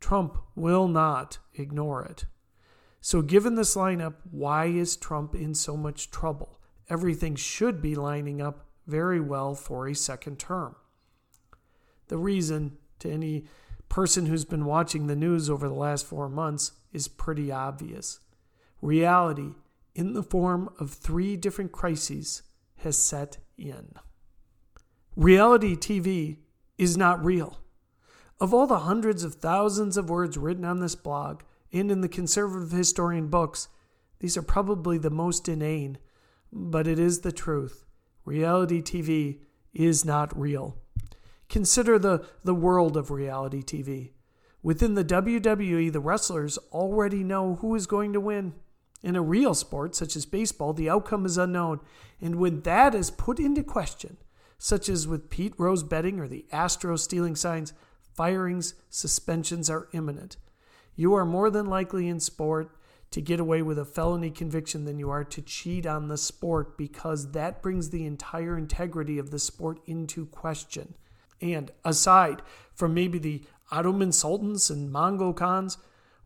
Trump 0.00 0.38
will 0.54 0.88
not 0.88 1.38
ignore 1.54 2.02
it. 2.02 2.24
So, 3.00 3.20
given 3.20 3.56
this 3.56 3.74
lineup, 3.74 4.14
why 4.30 4.66
is 4.66 4.96
Trump 4.96 5.34
in 5.34 5.54
so 5.54 5.76
much 5.76 6.10
trouble? 6.10 6.58
Everything 6.88 7.34
should 7.34 7.82
be 7.82 7.94
lining 7.94 8.40
up 8.40 8.66
very 8.86 9.20
well 9.20 9.54
for 9.54 9.88
a 9.88 9.94
second 9.94 10.38
term. 10.38 10.76
The 12.08 12.18
reason 12.18 12.78
to 13.00 13.10
any 13.10 13.46
person 13.88 14.26
who's 14.26 14.44
been 14.44 14.64
watching 14.64 15.06
the 15.06 15.16
news 15.16 15.50
over 15.50 15.68
the 15.68 15.74
last 15.74 16.06
four 16.06 16.28
months 16.28 16.72
is 16.92 17.08
pretty 17.08 17.50
obvious. 17.50 18.20
reality 18.80 19.54
in 19.94 20.12
the 20.14 20.22
form 20.22 20.70
of 20.78 20.90
three 20.90 21.36
different 21.36 21.72
crises 21.72 22.42
has 22.76 22.98
set 22.98 23.38
in. 23.56 23.94
Reality 25.16 25.76
TV 25.76 26.38
is 26.78 26.96
not 26.96 27.24
real. 27.24 27.58
Of 28.40 28.52
all 28.52 28.66
the 28.66 28.80
hundreds 28.80 29.22
of 29.22 29.34
thousands 29.34 29.96
of 29.96 30.10
words 30.10 30.36
written 30.36 30.64
on 30.64 30.80
this 30.80 30.94
blog 30.94 31.42
and 31.72 31.90
in 31.90 32.00
the 32.00 32.08
conservative 32.08 32.72
historian 32.72 33.28
books, 33.28 33.68
these 34.18 34.36
are 34.36 34.42
probably 34.42 34.98
the 34.98 35.10
most 35.10 35.48
inane, 35.48 35.98
but 36.52 36.86
it 36.86 36.98
is 36.98 37.20
the 37.20 37.32
truth. 37.32 37.84
Reality 38.24 38.80
TV 38.80 39.40
is 39.74 40.04
not 40.04 40.38
real. 40.38 40.78
Consider 41.48 41.98
the, 41.98 42.24
the 42.42 42.54
world 42.54 42.96
of 42.96 43.10
reality 43.10 43.62
TV. 43.62 44.12
Within 44.62 44.94
the 44.94 45.04
WWE, 45.04 45.92
the 45.92 46.00
wrestlers 46.00 46.56
already 46.72 47.22
know 47.24 47.56
who 47.56 47.74
is 47.74 47.86
going 47.86 48.12
to 48.12 48.20
win. 48.20 48.54
In 49.02 49.16
a 49.16 49.22
real 49.22 49.54
sport, 49.54 49.94
such 49.94 50.14
as 50.14 50.26
baseball, 50.26 50.72
the 50.72 50.88
outcome 50.88 51.26
is 51.26 51.36
unknown. 51.36 51.80
And 52.20 52.36
when 52.36 52.60
that 52.62 52.94
is 52.94 53.10
put 53.10 53.40
into 53.40 53.62
question, 53.62 54.16
such 54.58 54.88
as 54.88 55.08
with 55.08 55.28
Pete 55.28 55.54
Rose 55.58 55.82
betting 55.82 56.20
or 56.20 56.28
the 56.28 56.46
Astros 56.52 57.00
stealing 57.00 57.34
signs, 57.34 57.72
firings, 58.14 58.74
suspensions 58.90 59.68
are 59.68 59.88
imminent. 59.92 60.36
You 60.94 61.14
are 61.14 61.24
more 61.24 61.50
than 61.50 61.66
likely 61.66 62.08
in 62.08 62.20
sport 62.20 62.76
to 63.10 63.20
get 63.20 63.40
away 63.40 63.60
with 63.60 63.78
a 63.78 63.84
felony 63.84 64.30
conviction 64.30 64.84
than 64.84 64.98
you 64.98 65.10
are 65.10 65.24
to 65.24 65.42
cheat 65.42 65.84
on 65.84 66.08
the 66.08 66.16
sport 66.16 66.78
because 66.78 67.32
that 67.32 67.60
brings 67.60 67.90
the 67.90 68.06
entire 68.06 68.56
integrity 68.56 69.18
of 69.18 69.30
the 69.30 69.38
sport 69.38 69.80
into 69.86 70.26
question. 70.26 70.94
And 71.40 71.70
aside 71.84 72.40
from 72.74 72.94
maybe 72.94 73.18
the 73.18 73.42
Ottoman 73.70 74.12
sultans 74.12 74.70
and 74.70 74.92
Mongol 74.92 75.34
khans, 75.34 75.76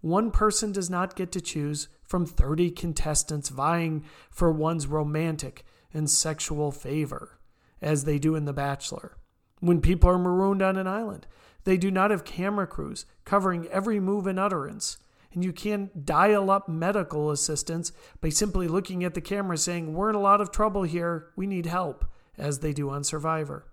one 0.00 0.30
person 0.30 0.72
does 0.72 0.90
not 0.90 1.16
get 1.16 1.32
to 1.32 1.40
choose 1.40 1.88
from 2.06 2.26
30 2.26 2.70
contestants 2.70 3.48
vying 3.48 4.04
for 4.30 4.50
one's 4.52 4.86
romantic 4.86 5.64
and 5.92 6.08
sexual 6.08 6.70
favor, 6.70 7.38
as 7.82 8.04
they 8.04 8.18
do 8.18 8.34
in 8.34 8.44
The 8.44 8.52
Bachelor. 8.52 9.16
When 9.60 9.80
people 9.80 10.10
are 10.10 10.18
marooned 10.18 10.62
on 10.62 10.76
an 10.76 10.86
island, 10.86 11.26
they 11.64 11.76
do 11.76 11.90
not 11.90 12.10
have 12.10 12.24
camera 12.24 12.66
crews 12.66 13.06
covering 13.24 13.66
every 13.68 13.98
move 13.98 14.26
and 14.26 14.38
utterance. 14.38 14.98
And 15.32 15.44
you 15.44 15.52
can't 15.52 16.06
dial 16.06 16.50
up 16.50 16.68
medical 16.68 17.30
assistance 17.30 17.92
by 18.20 18.30
simply 18.30 18.68
looking 18.68 19.04
at 19.04 19.14
the 19.14 19.20
camera 19.20 19.58
saying, 19.58 19.92
We're 19.92 20.08
in 20.08 20.14
a 20.14 20.20
lot 20.20 20.40
of 20.40 20.50
trouble 20.50 20.84
here, 20.84 21.30
we 21.36 21.46
need 21.46 21.66
help, 21.66 22.06
as 22.38 22.60
they 22.60 22.72
do 22.72 22.88
on 22.88 23.04
Survivor. 23.04 23.66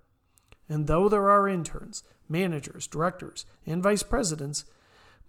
And 0.68 0.88
though 0.88 1.08
there 1.08 1.30
are 1.30 1.48
interns, 1.48 2.04
managers, 2.28 2.88
directors, 2.88 3.46
and 3.66 3.84
vice 3.84 4.04
presidents, 4.04 4.66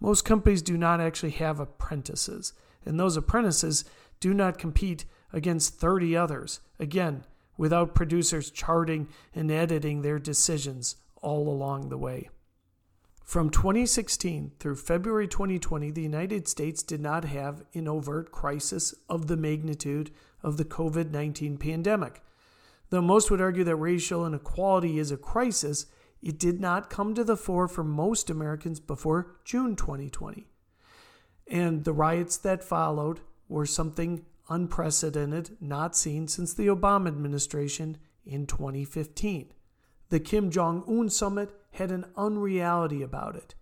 most 0.01 0.25
companies 0.25 0.63
do 0.63 0.77
not 0.77 1.01
actually 1.01 1.33
have 1.33 1.61
apprentices, 1.61 2.53
and 2.85 2.99
those 2.99 3.17
apprentices 3.17 3.85
do 4.21 4.35
not 4.35 4.59
compete 4.59 5.05
against 5.33 5.79
30 5.79 6.17
others, 6.17 6.61
again, 6.79 7.25
without 7.57 7.95
producers 7.95 8.50
charting 8.50 9.09
and 9.35 9.50
editing 9.50 10.03
their 10.03 10.19
decisions 10.19 10.97
all 11.21 11.49
along 11.49 11.88
the 11.88 11.99
way. 11.99 12.29
From 13.25 13.49
2016 13.49 14.53
through 14.61 14.76
February 14.76 15.26
2020, 15.26 15.91
the 15.91 16.03
United 16.03 16.47
States 16.47 16.83
did 16.83 17.00
not 17.00 17.25
have 17.25 17.64
an 17.73 17.88
overt 17.88 18.31
crisis 18.31 18.95
of 19.09 19.26
the 19.26 19.37
magnitude 19.37 20.11
of 20.43 20.59
the 20.59 20.64
COVID 20.64 21.11
19 21.11 21.57
pandemic. 21.57 22.23
Though 22.91 23.00
most 23.00 23.31
would 23.31 23.41
argue 23.41 23.64
that 23.64 23.76
racial 23.76 24.26
inequality 24.26 24.99
is 24.99 25.11
a 25.11 25.17
crisis, 25.17 25.87
it 26.23 26.38
did 26.38 26.61
not 26.61 26.91
come 26.91 27.14
to 27.14 27.25
the 27.25 27.37
fore 27.37 27.67
for 27.67 27.83
most 27.83 28.29
Americans 28.29 28.79
before 28.79 29.37
June 29.45 29.75
2020. 29.75 30.47
And 31.47 31.85
the 31.85 31.93
riots 31.93 32.37
that 32.39 32.65
followed 32.65 33.21
were 33.49 33.67
something 33.67 34.25
unprecedented, 34.49 35.57
not 35.61 35.97
seen 35.97 36.29
since 36.29 36.55
the 36.55 36.67
Obama 36.67 37.09
administration 37.09 37.99
in 38.27 38.47
2015. 38.47 39.53
The 40.09 40.21
Kim 40.21 40.51
Jong 40.51 40.85
un 40.87 41.09
summit 41.09 41.51
had 41.73 41.91
an 41.91 42.07
unreality 42.17 43.03
about 43.03 43.37
it. 43.37 43.55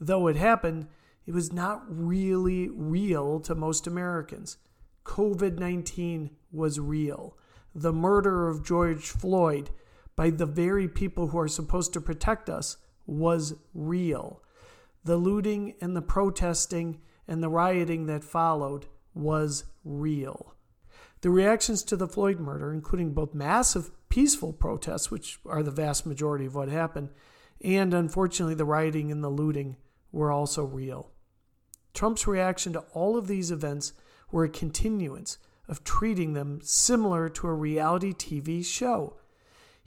Though 0.00 0.26
it 0.28 0.36
happened, 0.36 0.86
it 1.26 1.34
was 1.34 1.52
not 1.52 1.82
really 1.88 2.68
real 2.68 3.40
to 3.40 3.54
most 3.54 3.86
Americans. 3.86 4.58
COVID 5.04 5.58
19 5.58 6.30
was 6.52 6.78
real 6.78 7.36
the 7.74 7.92
murder 7.92 8.48
of 8.48 8.64
George 8.64 9.08
Floyd 9.08 9.70
by 10.16 10.30
the 10.30 10.46
very 10.46 10.88
people 10.88 11.28
who 11.28 11.38
are 11.38 11.48
supposed 11.48 11.92
to 11.92 12.00
protect 12.00 12.50
us 12.50 12.76
was 13.06 13.54
real. 13.72 14.42
The 15.04 15.16
looting 15.16 15.74
and 15.80 15.96
the 15.96 16.02
protesting 16.02 17.00
and 17.28 17.42
the 17.42 17.48
rioting 17.48 18.06
that 18.06 18.24
followed 18.24 18.86
was 19.14 19.64
real. 19.84 20.54
The 21.20 21.30
reactions 21.30 21.82
to 21.84 21.96
the 21.96 22.08
Floyd 22.08 22.40
murder, 22.40 22.72
including 22.72 23.12
both 23.12 23.34
massive 23.34 23.90
peaceful 24.08 24.52
protests, 24.52 25.10
which 25.10 25.38
are 25.44 25.62
the 25.62 25.70
vast 25.70 26.06
majority 26.06 26.46
of 26.46 26.54
what 26.54 26.68
happened, 26.68 27.10
and 27.62 27.92
unfortunately 27.92 28.54
the 28.54 28.64
rioting 28.64 29.12
and 29.12 29.22
the 29.22 29.28
looting, 29.28 29.76
were 30.10 30.32
also 30.32 30.64
real. 30.64 31.10
Trump's 31.92 32.26
reaction 32.26 32.72
to 32.72 32.80
all 32.92 33.16
of 33.16 33.26
these 33.26 33.50
events 33.50 33.92
were 34.30 34.44
a 34.44 34.48
continuance 34.48 35.38
of 35.68 35.84
treating 35.84 36.32
them 36.32 36.60
similar 36.62 37.28
to 37.28 37.46
a 37.46 37.52
reality 37.52 38.12
TV 38.12 38.64
show. 38.64 39.16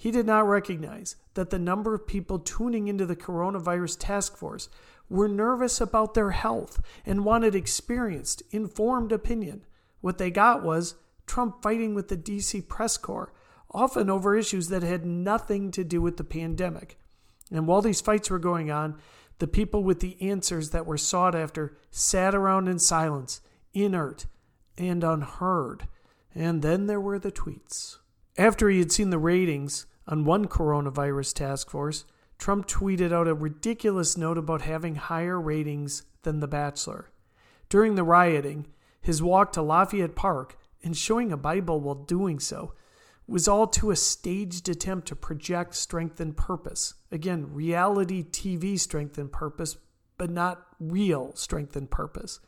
He 0.02 0.10
did 0.10 0.26
not 0.26 0.48
recognize 0.48 1.16
that 1.36 1.52
the 1.52 1.60
number 1.60 1.94
of 1.94 2.08
people 2.08 2.40
tuning 2.40 2.88
into 2.88 3.06
the 3.06 3.16
coronavirus 3.16 3.98
task 4.00 4.36
force 4.36 4.68
were 5.12 5.28
nervous 5.28 5.80
about 5.80 6.16
their 6.16 6.32
health 6.32 6.82
and 7.06 7.24
wanted 7.24 7.54
experienced, 7.54 8.42
informed 8.50 9.12
opinion. 9.12 9.64
What 10.00 10.18
they 10.18 10.32
got 10.32 10.64
was 10.64 10.96
Trump 11.28 11.62
fighting 11.62 11.94
with 11.94 12.08
the 12.08 12.18
DC 12.18 12.68
press 12.68 12.98
corps, 12.98 13.32
often 13.70 14.10
over 14.10 14.36
issues 14.36 14.70
that 14.70 14.82
had 14.82 15.06
nothing 15.06 15.70
to 15.70 15.84
do 15.84 16.02
with 16.02 16.18
the 16.18 16.24
pandemic. 16.24 16.98
And 17.52 17.68
while 17.68 17.84
these 17.84 18.02
fights 18.02 18.32
were 18.32 18.40
going 18.40 18.72
on, 18.72 18.98
the 19.38 19.46
people 19.46 19.84
with 19.84 20.00
the 20.00 20.20
answers 20.20 20.72
that 20.72 20.88
were 20.88 20.98
sought 20.98 21.36
after 21.36 21.78
sat 21.92 22.34
around 22.34 22.68
in 22.68 22.80
silence, 22.80 23.40
inert, 23.72 24.26
and 24.80 25.04
unheard. 25.04 25.88
And 26.34 26.64
then 26.64 26.88
there 26.88 27.00
were 27.00 27.20
the 27.20 27.32
tweets. 27.32 27.98
After 28.36 28.68
he 28.68 28.80
had 28.80 28.92
seen 28.92 29.12
the 29.12 29.20
ratings 29.20 29.86
on 30.08 30.26
one 30.26 30.48
coronavirus 30.48 31.34
task 31.34 31.70
force, 31.70 32.06
Trump 32.38 32.68
tweeted 32.68 33.14
out 33.14 33.28
a 33.28 33.34
ridiculous 33.34 34.18
note 34.18 34.38
about 34.38 34.64
having 34.64 34.96
higher 34.96 35.40
ratings 35.40 36.04
than 36.24 36.40
The 36.40 36.48
Bachelor. 36.48 37.12
During 37.70 37.96
the 37.96 38.04
rioting, 38.04 38.68
his 39.02 39.22
walk 39.22 39.52
to 39.54 39.62
Lafayette 39.62 40.16
Park 40.16 40.58
and 40.84 40.98
showing 40.98 41.32
a 41.32 41.38
Bible 41.38 41.80
while 41.80 41.96
doing 41.96 42.40
so 42.40 42.74
was 43.28 43.48
all 43.48 43.68
to 43.68 43.92
a 43.92 43.96
staged 43.96 44.68
attempt 44.68 45.08
to 45.08 45.16
project 45.16 45.76
strength 45.76 46.20
and 46.20 46.36
purpose. 46.36 46.96
Again, 47.12 47.54
reality 47.54 48.24
TV 48.24 48.80
strength 48.80 49.18
and 49.18 49.32
purpose, 49.32 49.78
but 50.18 50.30
not 50.30 50.66
real 50.80 51.34
strength 51.36 51.76
and 51.76 51.90
purpose. 51.90 52.40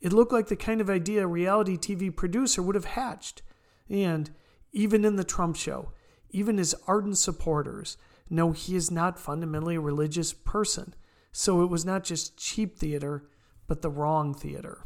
It 0.00 0.12
looked 0.12 0.32
like 0.32 0.48
the 0.48 0.56
kind 0.56 0.80
of 0.80 0.90
idea 0.90 1.24
a 1.24 1.26
reality 1.26 1.76
TV 1.76 2.14
producer 2.14 2.62
would 2.62 2.74
have 2.74 2.84
hatched. 2.84 3.42
And 3.88 4.30
even 4.72 5.04
in 5.04 5.16
the 5.16 5.24
Trump 5.24 5.56
show, 5.56 5.92
even 6.34 6.58
his 6.58 6.74
ardent 6.86 7.18
supporters 7.18 7.96
know 8.28 8.52
he 8.52 8.76
is 8.76 8.90
not 8.90 9.18
fundamentally 9.18 9.76
a 9.76 9.80
religious 9.80 10.32
person. 10.32 10.94
So 11.32 11.62
it 11.62 11.70
was 11.70 11.84
not 11.84 12.04
just 12.04 12.36
cheap 12.36 12.76
theater, 12.76 13.28
but 13.66 13.82
the 13.82 13.90
wrong 13.90 14.34
theater. 14.34 14.84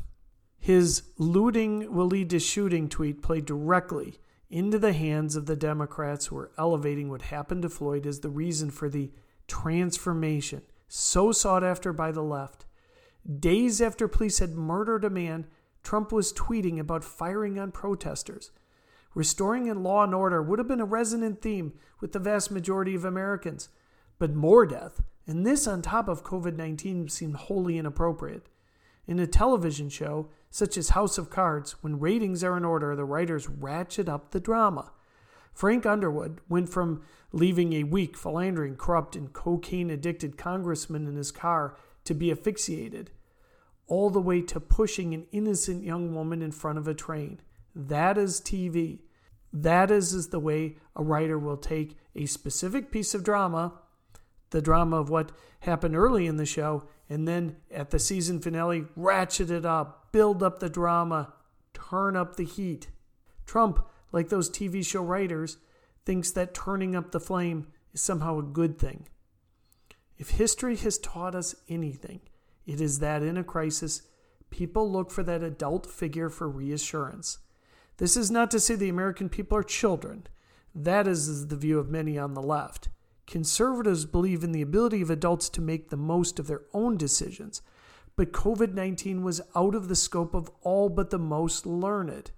His 0.59 1.03
looting 1.17 1.93
will 1.93 2.07
lead 2.07 2.31
to 2.31 2.39
shooting 2.39 2.89
tweet 2.89 3.23
played 3.23 3.45
directly 3.45 4.19
into 4.51 4.79
the 4.79 4.93
hands 4.93 5.37
of 5.37 5.47
the 5.47 5.57
Democrats 5.57 6.27
who 6.27 6.39
are 6.39 6.53
elevating 6.59 7.11
what 7.11 7.23
happened 7.23 7.63
to 7.63 7.69
Floyd 7.69 8.07
as 8.07 8.21
the 8.21 8.31
reason 8.31 8.71
for 8.71 8.89
the 8.89 9.13
transformation 9.47 10.63
so 10.89 11.33
sought 11.33 11.63
after 11.63 11.93
by 11.93 12.11
the 12.11 12.23
left 12.23 12.65
Days 13.29 13.83
after 13.83 14.09
police 14.09 14.39
had 14.39 14.57
murdered 14.57 15.05
a 15.05 15.11
man, 15.11 15.47
Trump 15.83 16.13
was 16.13 16.33
tweeting 16.33 16.79
about 16.79 17.05
firing 17.05 17.59
on 17.59 17.73
protesters. 17.73 18.51
Restoring 19.15 19.67
in 19.67 19.83
law 19.83 20.05
and 20.05 20.15
order 20.15 20.43
would 20.43 20.59
have 20.59 20.69
been 20.69 20.81
a 20.81 20.85
resonant 20.85 21.43
theme 21.43 21.73
with 22.01 22.13
the 22.13 22.19
vast 22.19 22.51
majority 22.51 22.95
of 22.95 23.05
Americans. 23.05 23.69
But 24.19 24.35
more 24.35 24.67
death, 24.67 25.01
and 25.27 25.47
this 25.47 25.67
on 25.67 25.83
top 25.83 26.09
of 26.09 26.25
COVID 26.25 26.57
19, 26.57 27.09
seemed 27.09 27.37
wholly 27.37 27.79
inappropriate. 27.79 28.47
In 29.07 29.19
a 29.19 29.27
television 29.27 29.89
show, 29.89 30.29
such 30.51 30.77
as 30.77 30.91
House 30.91 31.19
of 31.19 31.31
Cards, 31.31 31.77
when 31.83 32.01
ratings 32.01 32.45
are 32.45 32.57
in 32.57 32.65
order, 32.65 32.95
the 32.95 33.05
writers 33.05 33.49
ratchet 33.49 34.09
up 34.09 34.31
the 34.31 34.41
drama. 34.41 34.93
Frank 35.53 35.87
Underwood 35.87 36.41
went 36.49 36.69
from 36.69 37.03
leaving 37.33 37.73
a 37.73 37.85
weak, 37.85 38.17
philandering, 38.17 38.77
corrupt, 38.77 39.17
and 39.17 39.33
cocaine 39.33 39.91
addicted 39.91 40.39
congressman 40.39 41.07
in 41.07 41.17
his 41.17 41.33
car 41.33 41.77
to 42.05 42.15
be 42.15 42.31
asphyxiated, 42.31 43.11
all 43.87 44.09
the 44.09 44.21
way 44.21 44.41
to 44.43 44.61
pushing 44.61 45.15
an 45.15 45.27
innocent 45.33 45.85
young 45.85 46.15
woman 46.15 46.43
in 46.43 46.53
front 46.53 46.79
of 46.79 46.87
a 46.87 46.95
train. 46.95 47.41
That 47.75 48.19
is 48.19 48.41
TV. 48.41 49.01
That 49.53 49.91
is, 49.91 50.13
is 50.13 50.29
the 50.29 50.41
way 50.41 50.77
a 50.95 51.03
writer 51.03 51.39
will 51.39 51.57
take 51.57 51.97
a 52.15 52.27
specific 52.27 52.91
piece 52.91 53.15
of 53.15 53.25
drama, 53.25 53.75
the 54.51 54.63
drama 54.63 54.97
of 54.97 55.11
what 55.11 55.33
happened 55.61 55.97
early 55.97 56.27
in 56.27 56.37
the 56.37 56.47
show, 56.47 56.85
and 57.09 57.27
then 57.27 57.57
at 57.71 57.91
the 57.91 57.99
season 57.99 58.41
finale, 58.41 58.87
ratchet 58.97 59.51
it 59.51 59.65
up, 59.65 60.13
build 60.13 60.43
up 60.43 60.59
the 60.59 60.69
drama, 60.69 61.33
turn 61.73 62.17
up 62.17 62.37
the 62.37 62.45
heat. 62.45 62.89
Trump, 63.47 63.87
like 64.13 64.29
those 64.29 64.51
TV 64.51 64.85
show 64.85 65.03
writers, 65.03 65.59
thinks 66.05 66.31
that 66.33 66.55
turning 66.55 66.95
up 66.95 67.11
the 67.11 67.21
flame 67.21 67.69
is 67.93 68.01
somehow 68.01 68.39
a 68.39 68.43
good 68.43 68.79
thing. 68.79 69.07
If 70.19 70.31
history 70.31 70.77
has 70.77 70.99
taught 70.99 71.35
us 71.35 71.55
anything, 71.69 72.21
it 72.67 72.81
is 72.81 72.99
that 72.99 73.23
in 73.23 73.37
a 73.37 73.45
crisis, 73.45 74.03
people 74.51 74.91
look 74.91 75.11
for 75.11 75.23
that 75.23 75.43
adult 75.43 75.87
figure 75.87 76.29
for 76.29 76.49
reassurance. 76.49 77.39
This 77.99 78.17
is 78.17 78.31
not 78.31 78.51
to 78.53 78.61
say 78.61 78.77
the 78.77 78.89
American 78.89 79.29
people 79.29 79.59
are 79.59 79.63
children. 79.63 80.27
That 80.75 81.07
is 81.09 81.49
the 81.49 81.57
view 81.57 81.79
of 81.79 81.91
many 81.91 82.17
on 82.17 82.35
the 82.35 82.43
left. 82.43 82.89
Conservatives 83.27 84.05
believe 84.05 84.43
in 84.43 84.53
the 84.53 84.63
ability 84.63 85.03
of 85.03 85.11
adults 85.11 85.49
to 85.51 85.61
make 85.61 85.91
the 85.91 85.97
most 85.97 86.39
of 86.39 86.47
their 86.47 86.63
own 86.73 86.97
decisions, 86.97 87.61
but 88.17 88.33
COVID 88.33 88.73
19 88.73 89.23
was 89.23 89.41
out 89.55 89.75
of 89.75 89.89
the 89.89 89.97
scope 89.97 90.33
of 90.33 90.51
all 90.63 90.89
but 90.89 91.11
the 91.11 91.19
most 91.19 91.67
learned. 91.67 92.31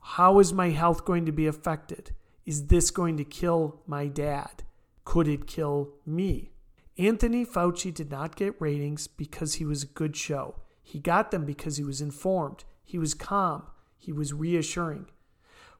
How 0.00 0.38
is 0.38 0.52
my 0.52 0.70
health 0.70 1.04
going 1.04 1.26
to 1.26 1.32
be 1.32 1.46
affected? 1.46 2.14
Is 2.46 2.68
this 2.68 2.90
going 2.90 3.16
to 3.18 3.24
kill 3.24 3.82
my 3.86 4.06
dad? 4.06 4.62
Could 5.04 5.28
it 5.28 5.46
kill 5.46 5.94
me? 6.06 6.52
Anthony 6.96 7.44
Fauci 7.44 7.92
did 7.92 8.10
not 8.10 8.36
get 8.36 8.60
ratings 8.60 9.06
because 9.06 9.54
he 9.54 9.64
was 9.64 9.82
a 9.82 9.86
good 9.86 10.16
show. 10.16 10.56
He 10.82 10.98
got 10.98 11.30
them 11.30 11.44
because 11.44 11.76
he 11.76 11.84
was 11.84 12.00
informed, 12.00 12.64
he 12.84 12.98
was 12.98 13.14
calm, 13.14 13.64
he 13.98 14.12
was 14.12 14.32
reassuring. 14.32 15.06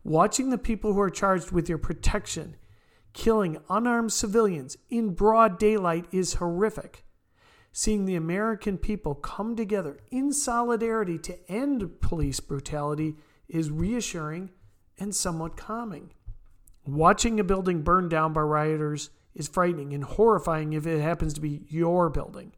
Watching 0.05 0.51
the 0.51 0.59
people 0.59 0.93
who 0.93 1.01
are 1.01 1.11
charged 1.11 1.51
with 1.51 1.69
your 1.69 1.79
protection 1.79 2.57
killing 3.15 3.59
unarmed 3.69 4.13
civilians 4.13 4.77
in 4.91 5.15
broad 5.15 5.59
daylight 5.59 6.07
is 6.13 6.35
horrific. 6.35 7.05
Seeing 7.73 8.05
the 8.05 8.15
American 8.15 8.79
people 8.79 9.15
come 9.15 9.57
together 9.57 9.99
in 10.11 10.33
solidarity 10.33 11.19
to 11.19 11.51
end 11.51 12.01
police 12.01 12.41
brutality 12.41 13.17
is 13.49 13.71
reassuring 13.71 14.51
and 14.99 15.15
somewhat 15.15 15.57
calming. 15.57 16.13
Watching 16.87 17.39
a 17.39 17.45
building 17.45 17.83
burned 17.83 18.11
down 18.11 18.33
by 18.33 18.41
rioters 18.41 19.11
is 19.35 19.49
frightening 19.49 19.93
and 19.93 20.05
horrifying 20.05 20.73
if 20.73 20.87
it 20.87 21.01
happens 21.01 21.35
to 21.35 21.41
be 21.41 21.63
your 21.69 22.11
building. 22.11 22.53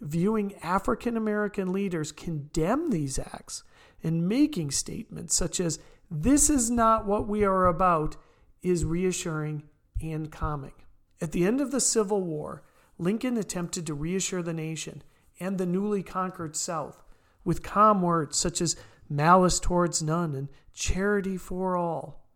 Viewing 0.00 0.54
African 0.62 1.16
American 1.16 1.72
leaders 1.72 2.10
condemn 2.12 2.90
these 2.90 3.18
acts 3.18 3.62
and 4.02 4.28
making 4.28 4.70
statements 4.70 5.34
such 5.34 5.60
as, 5.60 5.78
This 6.10 6.50
is 6.50 6.70
not 6.70 7.06
what 7.06 7.28
we 7.28 7.44
are 7.44 7.66
about, 7.66 8.16
is 8.62 8.84
reassuring 8.84 9.64
and 10.00 10.30
calming. 10.30 10.74
At 11.20 11.32
the 11.32 11.44
end 11.44 11.60
of 11.60 11.70
the 11.70 11.80
Civil 11.80 12.22
War, 12.22 12.62
Lincoln 12.98 13.36
attempted 13.36 13.86
to 13.86 13.94
reassure 13.94 14.42
the 14.42 14.52
nation 14.52 15.02
and 15.40 15.58
the 15.58 15.66
newly 15.66 16.02
conquered 16.02 16.56
South 16.56 17.02
with 17.44 17.62
calm 17.62 18.02
words 18.02 18.36
such 18.36 18.60
as 18.60 18.76
malice 19.08 19.58
towards 19.58 20.02
none 20.02 20.34
and 20.34 20.48
charity 20.72 21.36
for 21.36 21.76
all. 21.76 22.26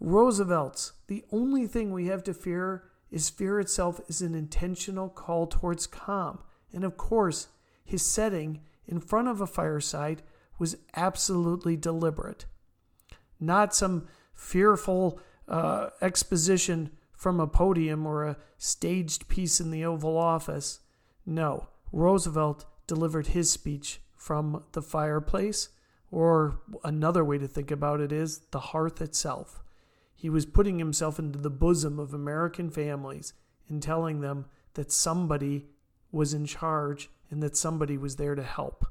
Roosevelt's, 0.00 0.92
the 1.06 1.24
only 1.30 1.66
thing 1.66 1.92
we 1.92 2.06
have 2.06 2.24
to 2.24 2.34
fear 2.34 2.84
is 3.10 3.28
fear 3.28 3.60
itself 3.60 4.00
is 4.08 4.22
an 4.22 4.34
intentional 4.34 5.08
call 5.08 5.46
towards 5.46 5.86
calm. 5.86 6.40
And 6.72 6.84
of 6.84 6.96
course, 6.96 7.48
his 7.84 8.04
setting 8.04 8.60
in 8.86 9.00
front 9.00 9.28
of 9.28 9.40
a 9.40 9.46
fireside 9.46 10.22
was 10.60 10.76
absolutely 10.94 11.76
deliberate. 11.76 12.44
Not 13.40 13.74
some 13.74 14.06
fearful 14.34 15.18
uh, 15.48 15.88
exposition 16.00 16.90
from 17.12 17.40
a 17.40 17.46
podium 17.46 18.06
or 18.06 18.24
a 18.24 18.36
staged 18.58 19.28
piece 19.28 19.60
in 19.60 19.70
the 19.70 19.84
Oval 19.84 20.16
Office. 20.16 20.80
No, 21.26 21.68
Roosevelt 21.92 22.66
delivered 22.86 23.28
his 23.28 23.50
speech 23.50 24.00
from 24.16 24.64
the 24.72 24.82
fireplace, 24.82 25.70
or 26.10 26.60
another 26.84 27.24
way 27.24 27.38
to 27.38 27.48
think 27.48 27.70
about 27.70 28.00
it 28.00 28.12
is 28.12 28.40
the 28.50 28.60
hearth 28.60 29.00
itself. 29.00 29.62
He 30.14 30.28
was 30.28 30.44
putting 30.44 30.78
himself 30.78 31.18
into 31.18 31.38
the 31.38 31.50
bosom 31.50 31.98
of 31.98 32.12
American 32.12 32.68
families 32.70 33.32
and 33.68 33.82
telling 33.82 34.20
them 34.20 34.44
that 34.74 34.92
somebody 34.92 35.66
was 36.12 36.34
in 36.34 36.44
charge 36.44 37.08
and 37.30 37.42
that 37.42 37.56
somebody 37.56 37.96
was 37.96 38.16
there 38.16 38.34
to 38.34 38.42
help. 38.42 38.86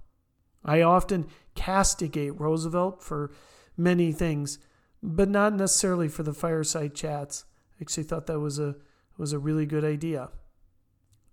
I 0.63 0.81
often 0.81 1.27
castigate 1.55 2.39
Roosevelt 2.39 3.03
for 3.03 3.31
many 3.77 4.11
things, 4.11 4.59
but 5.01 5.29
not 5.29 5.53
necessarily 5.53 6.07
for 6.07 6.23
the 6.23 6.33
fireside 6.33 6.93
chats 6.93 7.45
I 7.79 7.83
actually 7.83 8.03
thought 8.03 8.27
that 8.27 8.39
was 8.39 8.59
a 8.59 8.75
was 9.17 9.33
a 9.33 9.39
really 9.39 9.65
good 9.65 9.83
idea. 9.83 10.29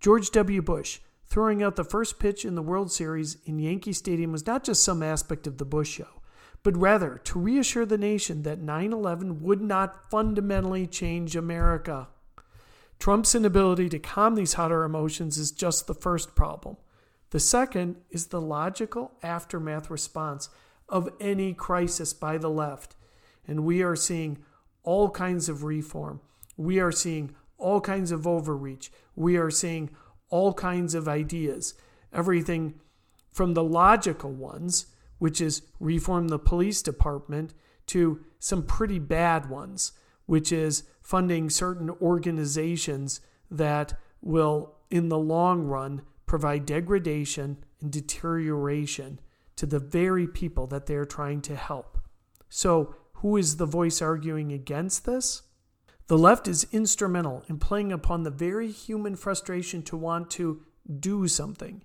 George 0.01 0.31
W. 0.31 0.63
Bush 0.63 1.01
throwing 1.25 1.63
out 1.63 1.77
the 1.77 1.85
first 1.85 2.19
pitch 2.19 2.45
in 2.45 2.55
the 2.55 2.63
World 2.63 2.93
Series 2.93 3.37
in 3.45 3.59
Yankee 3.59 3.93
Stadium 3.93 4.31
was 4.31 4.47
not 4.47 4.63
just 4.63 4.85
some 4.85 5.03
aspect 5.03 5.47
of 5.47 5.59
the 5.59 5.65
Bush 5.65 5.91
show, 5.91 6.23
but 6.63 6.77
rather 6.77 7.21
to 7.25 7.39
reassure 7.39 7.85
the 7.85 7.99
nation 7.99 8.43
that 8.43 8.61
9 8.61 8.93
11 8.93 9.43
would 9.43 9.61
not 9.61 10.09
fundamentally 10.11 10.87
change 10.87 11.35
America. 11.35 12.09
Trump's 12.99 13.35
inability 13.35 13.89
to 13.89 13.99
calm 13.99 14.37
these 14.37 14.55
hotter 14.55 14.85
emotions 14.85 15.37
is 15.37 15.51
just 15.51 15.87
the 15.87 15.95
first 15.95 16.35
problem. 16.35 16.77
The 17.31 17.41
second 17.41 17.97
is 18.11 18.27
the 18.27 18.41
logical 18.41 19.13
aftermath 19.23 19.91
response 19.91 20.49
of 20.89 21.09
any 21.21 21.53
crisis 21.53 22.13
by 22.13 22.39
the 22.39 22.51
left. 22.51 22.95
And 23.47 23.65
we 23.65 23.83
are 23.83 23.97
seeing 23.97 24.39
all 24.83 25.11
kinds 25.11 25.49
of 25.49 25.65
reform, 25.65 26.21
we 26.57 26.79
are 26.79 26.93
seeing 26.93 27.35
all 27.59 27.81
kinds 27.81 28.13
of 28.13 28.27
overreach. 28.27 28.91
We 29.15 29.37
are 29.37 29.51
seeing 29.51 29.91
all 30.29 30.53
kinds 30.53 30.95
of 30.95 31.09
ideas. 31.09 31.75
Everything 32.13 32.75
from 33.33 33.55
the 33.55 33.65
logical 33.65 34.33
ones, 34.33 34.87
which 35.19 35.41
is 35.41 35.63
reform 35.81 36.29
the 36.29 36.39
police 36.39 36.83
department, 36.83 37.55
to 37.87 38.25
some 38.39 38.63
pretty 38.63 38.99
bad 38.99 39.49
ones, 39.49 39.93
which 40.27 40.53
is 40.53 40.85
funding 41.03 41.49
certain 41.49 41.91
organizations 41.91 43.21
that 43.51 43.95
will, 44.21 44.75
in 44.91 45.09
the 45.09 45.19
long 45.19 45.65
run, 45.65 46.03
provide 46.27 46.67
degradation 46.67 47.65
and 47.81 47.91
deterioration 47.91 49.21
to 49.57 49.67
the 49.67 49.79
very 49.79 50.27
people 50.27 50.67
that 50.67 50.87
they're 50.87 51.05
trying 51.05 51.41
to 51.43 51.57
help. 51.57 51.99
So, 52.49 52.95
who 53.15 53.37
is 53.37 53.57
the 53.57 53.67
voice 53.67 54.03
arguing 54.03 54.53
against 54.53 55.07
this? 55.07 55.43
The 56.09 56.19
left 56.19 56.47
is 56.47 56.67
instrumental 56.71 57.43
in 57.49 57.59
playing 57.59 57.91
upon 57.91 58.23
the 58.23 58.31
very 58.31 58.71
human 58.71 59.17
frustration 59.17 59.83
to 59.85 59.97
want 59.97 60.31
to 60.33 60.63
do 61.01 61.27
something. 61.27 61.83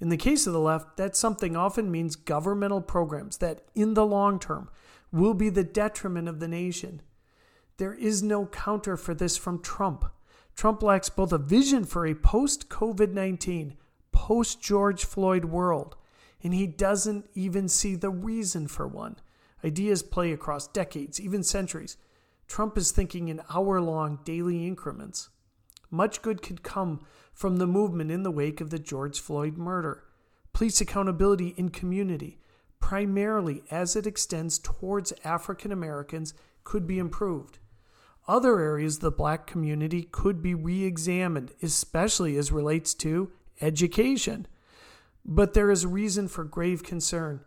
In 0.00 0.08
the 0.08 0.16
case 0.16 0.46
of 0.46 0.52
the 0.52 0.60
left, 0.60 0.96
that 0.96 1.16
something 1.16 1.56
often 1.56 1.90
means 1.90 2.16
governmental 2.16 2.82
programs 2.82 3.38
that, 3.38 3.62
in 3.74 3.94
the 3.94 4.04
long 4.04 4.38
term, 4.38 4.68
will 5.12 5.34
be 5.34 5.48
the 5.48 5.64
detriment 5.64 6.28
of 6.28 6.40
the 6.40 6.48
nation. 6.48 7.00
There 7.76 7.94
is 7.94 8.22
no 8.22 8.46
counter 8.46 8.96
for 8.96 9.14
this 9.14 9.36
from 9.36 9.62
Trump. 9.62 10.04
Trump 10.54 10.82
lacks 10.82 11.08
both 11.08 11.32
a 11.32 11.38
vision 11.38 11.84
for 11.84 12.06
a 12.06 12.14
post 12.14 12.68
COVID 12.68 13.12
19, 13.12 13.76
post 14.12 14.60
George 14.60 15.04
Floyd 15.04 15.46
world, 15.46 15.96
and 16.42 16.54
he 16.54 16.66
doesn't 16.66 17.28
even 17.34 17.68
see 17.68 17.94
the 17.96 18.10
reason 18.10 18.68
for 18.68 18.86
one. 18.86 19.16
Ideas 19.64 20.02
play 20.02 20.32
across 20.32 20.68
decades, 20.68 21.20
even 21.20 21.42
centuries. 21.42 21.96
Trump 22.46 22.76
is 22.76 22.90
thinking 22.90 23.28
in 23.28 23.40
hour 23.52 23.80
long 23.80 24.20
daily 24.24 24.66
increments. 24.66 25.30
Much 25.90 26.22
good 26.22 26.42
could 26.42 26.62
come 26.62 27.04
from 27.32 27.56
the 27.56 27.66
movement 27.66 28.10
in 28.10 28.22
the 28.22 28.30
wake 28.30 28.60
of 28.60 28.70
the 28.70 28.78
George 28.78 29.18
Floyd 29.18 29.56
murder. 29.56 30.04
Police 30.52 30.80
accountability 30.80 31.54
in 31.56 31.70
community, 31.70 32.38
primarily 32.78 33.62
as 33.70 33.96
it 33.96 34.06
extends 34.06 34.58
towards 34.58 35.12
African 35.24 35.72
Americans, 35.72 36.34
could 36.62 36.86
be 36.86 36.98
improved. 36.98 37.58
Other 38.26 38.58
areas 38.58 38.96
of 38.96 39.02
the 39.02 39.10
black 39.10 39.46
community 39.46 40.08
could 40.10 40.40
be 40.40 40.54
re 40.54 40.84
examined, 40.84 41.52
especially 41.62 42.36
as 42.36 42.50
relates 42.50 42.94
to 42.94 43.30
education. 43.60 44.46
But 45.26 45.52
there 45.52 45.70
is 45.70 45.84
reason 45.84 46.28
for 46.28 46.44
grave 46.44 46.82
concern. 46.82 47.40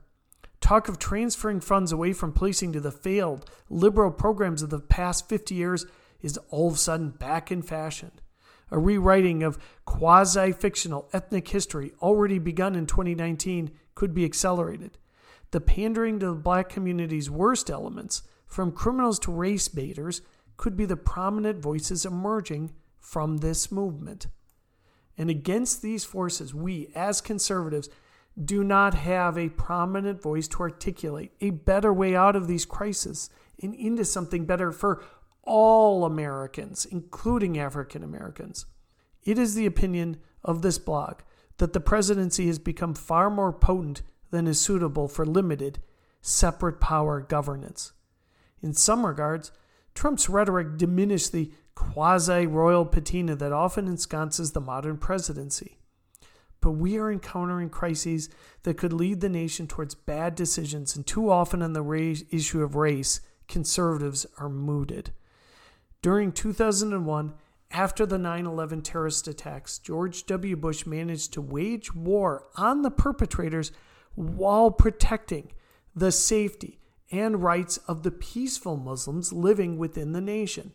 Talk 0.62 0.88
of 0.88 1.00
transferring 1.00 1.62
funds 1.62 1.92
away 1.92 2.14
from 2.14 2.32
policing 2.32 2.74
to 2.74 2.80
the 2.80 2.92
failed 2.92 3.50
liberal 3.70 4.12
programs 4.12 4.62
of 4.62 4.70
the 4.70 4.80
past 4.80 5.28
50 5.30 5.56
years 5.56 5.86
is 6.22 6.38
all 6.50 6.68
of 6.68 6.76
a 6.76 6.78
sudden 6.78 7.10
back 7.10 7.52
in 7.52 7.62
fashion. 7.62 8.12
A 8.70 8.78
rewriting 8.78 9.44
of 9.44 9.58
quasi 9.86 10.52
fictional 10.52 11.10
ethnic 11.14 11.48
history 11.48 11.94
already 12.02 12.38
begun 12.38 12.76
in 12.76 12.86
2019 12.86 13.72
could 13.96 14.14
be 14.14 14.26
accelerated. 14.26 14.98
The 15.52 15.62
pandering 15.62 16.20
to 16.20 16.28
the 16.28 16.34
black 16.34 16.70
community's 16.70 17.30
worst 17.30 17.70
elements, 17.70 18.24
from 18.46 18.72
criminals 18.72 19.20
to 19.20 19.32
race 19.32 19.68
baiters, 19.68 20.22
could 20.58 20.76
be 20.76 20.86
the 20.86 20.98
prominent 20.98 21.60
voices 21.60 22.06
emerging 22.06 22.72
from 23.00 23.38
this 23.38 23.72
movement. 23.72 24.28
And 25.18 25.30
against 25.30 25.82
these 25.82 26.04
forces, 26.04 26.54
we, 26.54 26.92
as 26.94 27.22
conservatives, 27.22 27.90
do 28.44 28.64
not 28.64 28.94
have 28.94 29.38
a 29.38 29.50
prominent 29.50 30.22
voice 30.22 30.48
to 30.50 30.62
articulate 30.62 31.32
a 31.42 31.50
better 31.52 31.92
way 31.92 32.16
out 32.16 32.36
of 32.36 32.48
these 32.48 32.66
crises 32.66 33.30
and 33.62 33.74
into 33.74 34.06
something 34.06 34.46
better 34.46 34.72
for 34.72 35.04
all 35.44 36.06
Americans, 36.06 36.86
including 36.86 37.58
African 37.58 38.04
Americans. 38.04 38.66
It 39.24 39.40
is 39.40 39.56
the 39.56 39.66
opinion 39.66 40.18
of 40.44 40.62
this 40.62 40.78
blog 40.78 41.22
that 41.58 41.74
the 41.74 41.80
presidency 41.80 42.48
has 42.48 42.60
become 42.60 42.94
far 42.94 43.30
more 43.30 43.52
potent 43.52 44.04
than 44.30 44.48
is 44.48 44.60
suitable 44.60 45.08
for 45.08 45.26
limited, 45.26 45.80
separate 46.22 46.80
power 46.80 47.22
governance. 47.22 47.94
In 48.62 48.74
some 48.74 49.06
regards, 49.06 49.52
Trump's 49.98 50.30
rhetoric 50.30 50.78
diminished 50.78 51.32
the 51.32 51.52
quasi 51.74 52.46
royal 52.46 52.86
patina 52.86 53.36
that 53.36 53.52
often 53.52 53.88
ensconces 53.88 54.52
the 54.52 54.62
modern 54.62 54.96
presidency. 54.98 55.80
But 56.62 56.74
we 56.74 57.00
are 57.00 57.12
encountering 57.12 57.72
crises 57.72 58.30
that 58.62 58.78
could 58.78 58.94
lead 58.94 59.22
the 59.22 59.28
nation 59.28 59.66
towards 59.66 59.96
bad 59.96 60.36
decisions, 60.36 60.96
and 60.96 61.04
too 61.04 61.32
often 61.32 61.64
on 61.64 61.74
the 61.74 61.82
race, 61.82 62.24
issue 62.30 62.62
of 62.62 62.76
race, 62.76 63.22
conservatives 63.48 64.28
are 64.38 64.50
mooted. 64.50 65.14
During 66.04 66.32
2001, 66.32 67.34
after 67.72 68.06
the 68.06 68.20
9 68.20 68.46
11 68.46 68.84
terrorist 68.84 69.28
attacks, 69.28 69.80
George 69.80 70.28
W. 70.28 70.56
Bush 70.56 70.86
managed 70.86 71.34
to 71.34 71.42
wage 71.42 71.96
war 71.96 72.46
on 72.56 72.84
the 72.84 72.92
perpetrators 72.92 73.72
while 74.14 74.70
protecting 74.70 75.54
the 75.96 76.12
safety 76.12 76.78
and 77.12 77.44
rights 77.44 77.78
of 77.88 78.04
the 78.04 78.12
peaceful 78.12 78.78
Muslims 78.78 79.32
living 79.32 79.78
within 79.78 80.12
the 80.12 80.22
nation. 80.22 80.74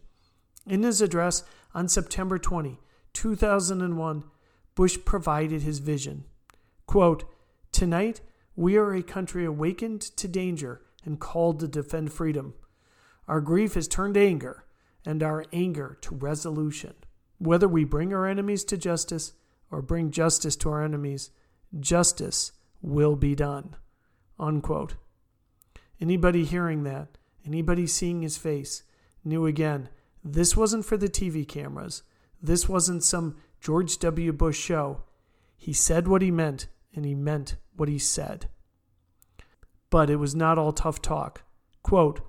In 0.67 0.83
his 0.83 1.01
address 1.01 1.45
on 1.75 1.89
September 1.89 2.39
20, 2.39 2.79
2001, 3.13 4.25
Bush 4.75 4.99
provided 5.05 5.63
his 5.63 5.81
vision. 5.81 6.25
Quote, 6.87 7.25
Tonight, 7.73 8.21
we 8.57 8.77
are 8.77 8.95
a 8.95 9.03
country 9.03 9.45
awakened 9.45 10.01
to 10.01 10.29
danger 10.29 10.83
and 11.05 11.21
called 11.21 11.61
to 11.61 11.69
defend 11.69 12.13
freedom. 12.13 12.55
Our 13.29 13.41
grief 13.41 13.75
has 13.75 13.89
turned 13.89 14.17
anger, 14.17 14.65
and 15.05 15.23
our 15.23 15.45
anger 15.53 15.99
to 16.03 16.15
resolution. 16.15 16.95
Whether 17.39 17.69
we 17.69 17.85
bring 17.85 18.13
our 18.13 18.27
enemies 18.27 18.65
to 18.65 18.77
justice 18.77 19.33
or 19.71 19.83
bring 19.83 20.11
justice 20.11 20.55
to 20.57 20.71
our 20.71 20.85
enemies, 20.85 21.31
justice 21.81 22.53
will 22.81 23.17
be 23.17 23.35
done. 23.35 23.77
Unquote. 24.39 24.95
Anybody 26.03 26.45
hearing 26.45 26.83
that, 26.83 27.17
anybody 27.47 27.87
seeing 27.87 28.23
his 28.23 28.37
face, 28.37 28.83
knew 29.25 29.47
again 29.47 29.89
this 30.25 30.57
wasn't 30.57 30.85
for 30.85 30.97
the 30.97 31.09
TV 31.09 31.47
cameras. 31.47 32.03
This 32.43 32.69
wasn't 32.69 33.05
some 33.05 33.37
George 33.61 33.99
W. 34.01 34.33
Bush 34.33 34.59
show. 34.59 35.05
He 35.57 35.73
said 35.73 36.09
what 36.09 36.21
he 36.21 36.33
meant, 36.33 36.67
and 36.93 37.05
he 37.05 37.15
meant 37.15 37.55
what 37.77 37.89
he 37.89 38.01
said. 38.01 38.49
But 39.91 40.11
it 40.11 40.17
was 40.17 40.35
not 40.35 40.59
all 40.59 40.73
tough 40.73 41.01
talk. 41.01 41.45
Quote, 41.85 42.21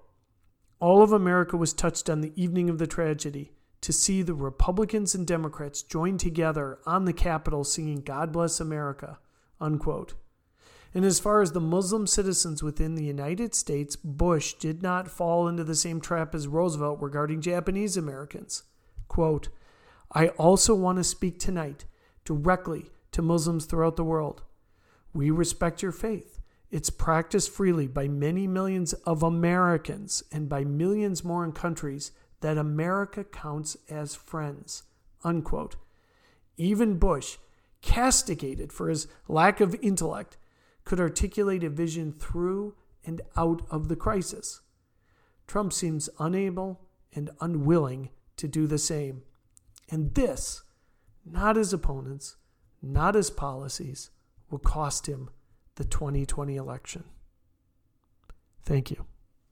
all 0.80 1.02
of 1.02 1.12
America 1.12 1.58
was 1.58 1.74
touched 1.74 2.12
on 2.12 2.22
the 2.22 2.34
evening 2.40 2.70
of 2.70 2.78
the 2.78 2.86
tragedy 2.86 3.54
to 3.82 3.92
see 3.92 4.22
the 4.22 4.36
Republicans 4.36 5.16
and 5.16 5.26
Democrats 5.26 5.82
join 5.82 6.20
together 6.20 6.78
on 6.86 7.06
the 7.06 7.14
Capitol 7.14 7.64
singing 7.64 8.02
God 8.02 8.32
Bless 8.32 8.60
America. 8.60 9.18
Unquote. 9.60 10.14
And 10.94 11.04
as 11.06 11.20
far 11.20 11.42
as 11.42 11.52
the 11.52 11.60
Muslim 11.60 12.06
citizens 12.06 12.62
within 12.62 12.96
the 12.96 13.04
United 13.04 13.56
States, 13.56 13.96
Bush 13.96 14.54
did 14.54 14.84
not 14.84 15.10
fall 15.10 15.48
into 15.48 15.64
the 15.64 15.76
same 15.76 16.00
trap 16.00 16.36
as 16.36 16.48
Roosevelt 16.48 17.02
regarding 17.02 17.42
Japanese 17.42 17.98
Americans. 17.98 18.64
Quote, 19.08 19.50
I 20.12 20.28
also 20.30 20.76
want 20.76 21.00
to 21.00 21.04
speak 21.04 21.40
tonight 21.40 21.86
directly 22.26 22.92
to 23.12 23.24
Muslims 23.24 23.66
throughout 23.66 23.96
the 23.96 24.04
world. 24.04 24.44
We 25.14 25.32
respect 25.32 25.82
your 25.82 25.92
faith. 25.92 26.40
It's 26.70 26.90
practiced 26.90 27.52
freely 27.52 27.88
by 27.88 28.08
many 28.08 28.48
millions 28.48 28.94
of 28.94 29.24
Americans 29.24 30.24
and 30.32 30.50
by 30.50 30.64
millions 30.64 31.24
more 31.24 31.44
in 31.44 31.52
countries 31.52 32.12
that 32.42 32.58
America 32.58 33.24
counts 33.24 33.78
as 33.90 34.16
friends. 34.16 34.84
Unquote. 35.24 35.76
Even 36.58 36.98
Bush, 36.98 37.38
castigated 37.82 38.72
for 38.72 38.90
his 38.90 39.08
lack 39.28 39.62
of 39.62 39.76
intellect, 39.82 40.38
could 40.86 41.00
articulate 41.00 41.64
a 41.64 41.70
vision 41.70 42.12
through 42.12 42.76
and 43.06 43.22
out 43.36 43.62
of 43.70 43.88
the 43.88 43.96
crisis. 43.96 44.62
Trump 45.48 45.74
seems 45.74 46.10
unable 46.20 46.82
and 47.14 47.30
unwilling 47.42 48.10
to 48.38 48.48
do 48.48 48.68
the 48.68 48.78
same. 48.78 49.24
And 49.90 50.14
this, 50.16 50.64
not 51.26 51.56
his 51.56 51.74
opponents, 51.74 52.38
not 52.82 53.16
his 53.16 53.30
policies, 53.30 54.10
will 54.50 54.60
cost 54.60 55.08
him 55.08 55.30
the 55.76 55.84
2020 55.84 56.56
election. 56.56 57.04
Thank 58.64 58.92
you. 58.92 59.06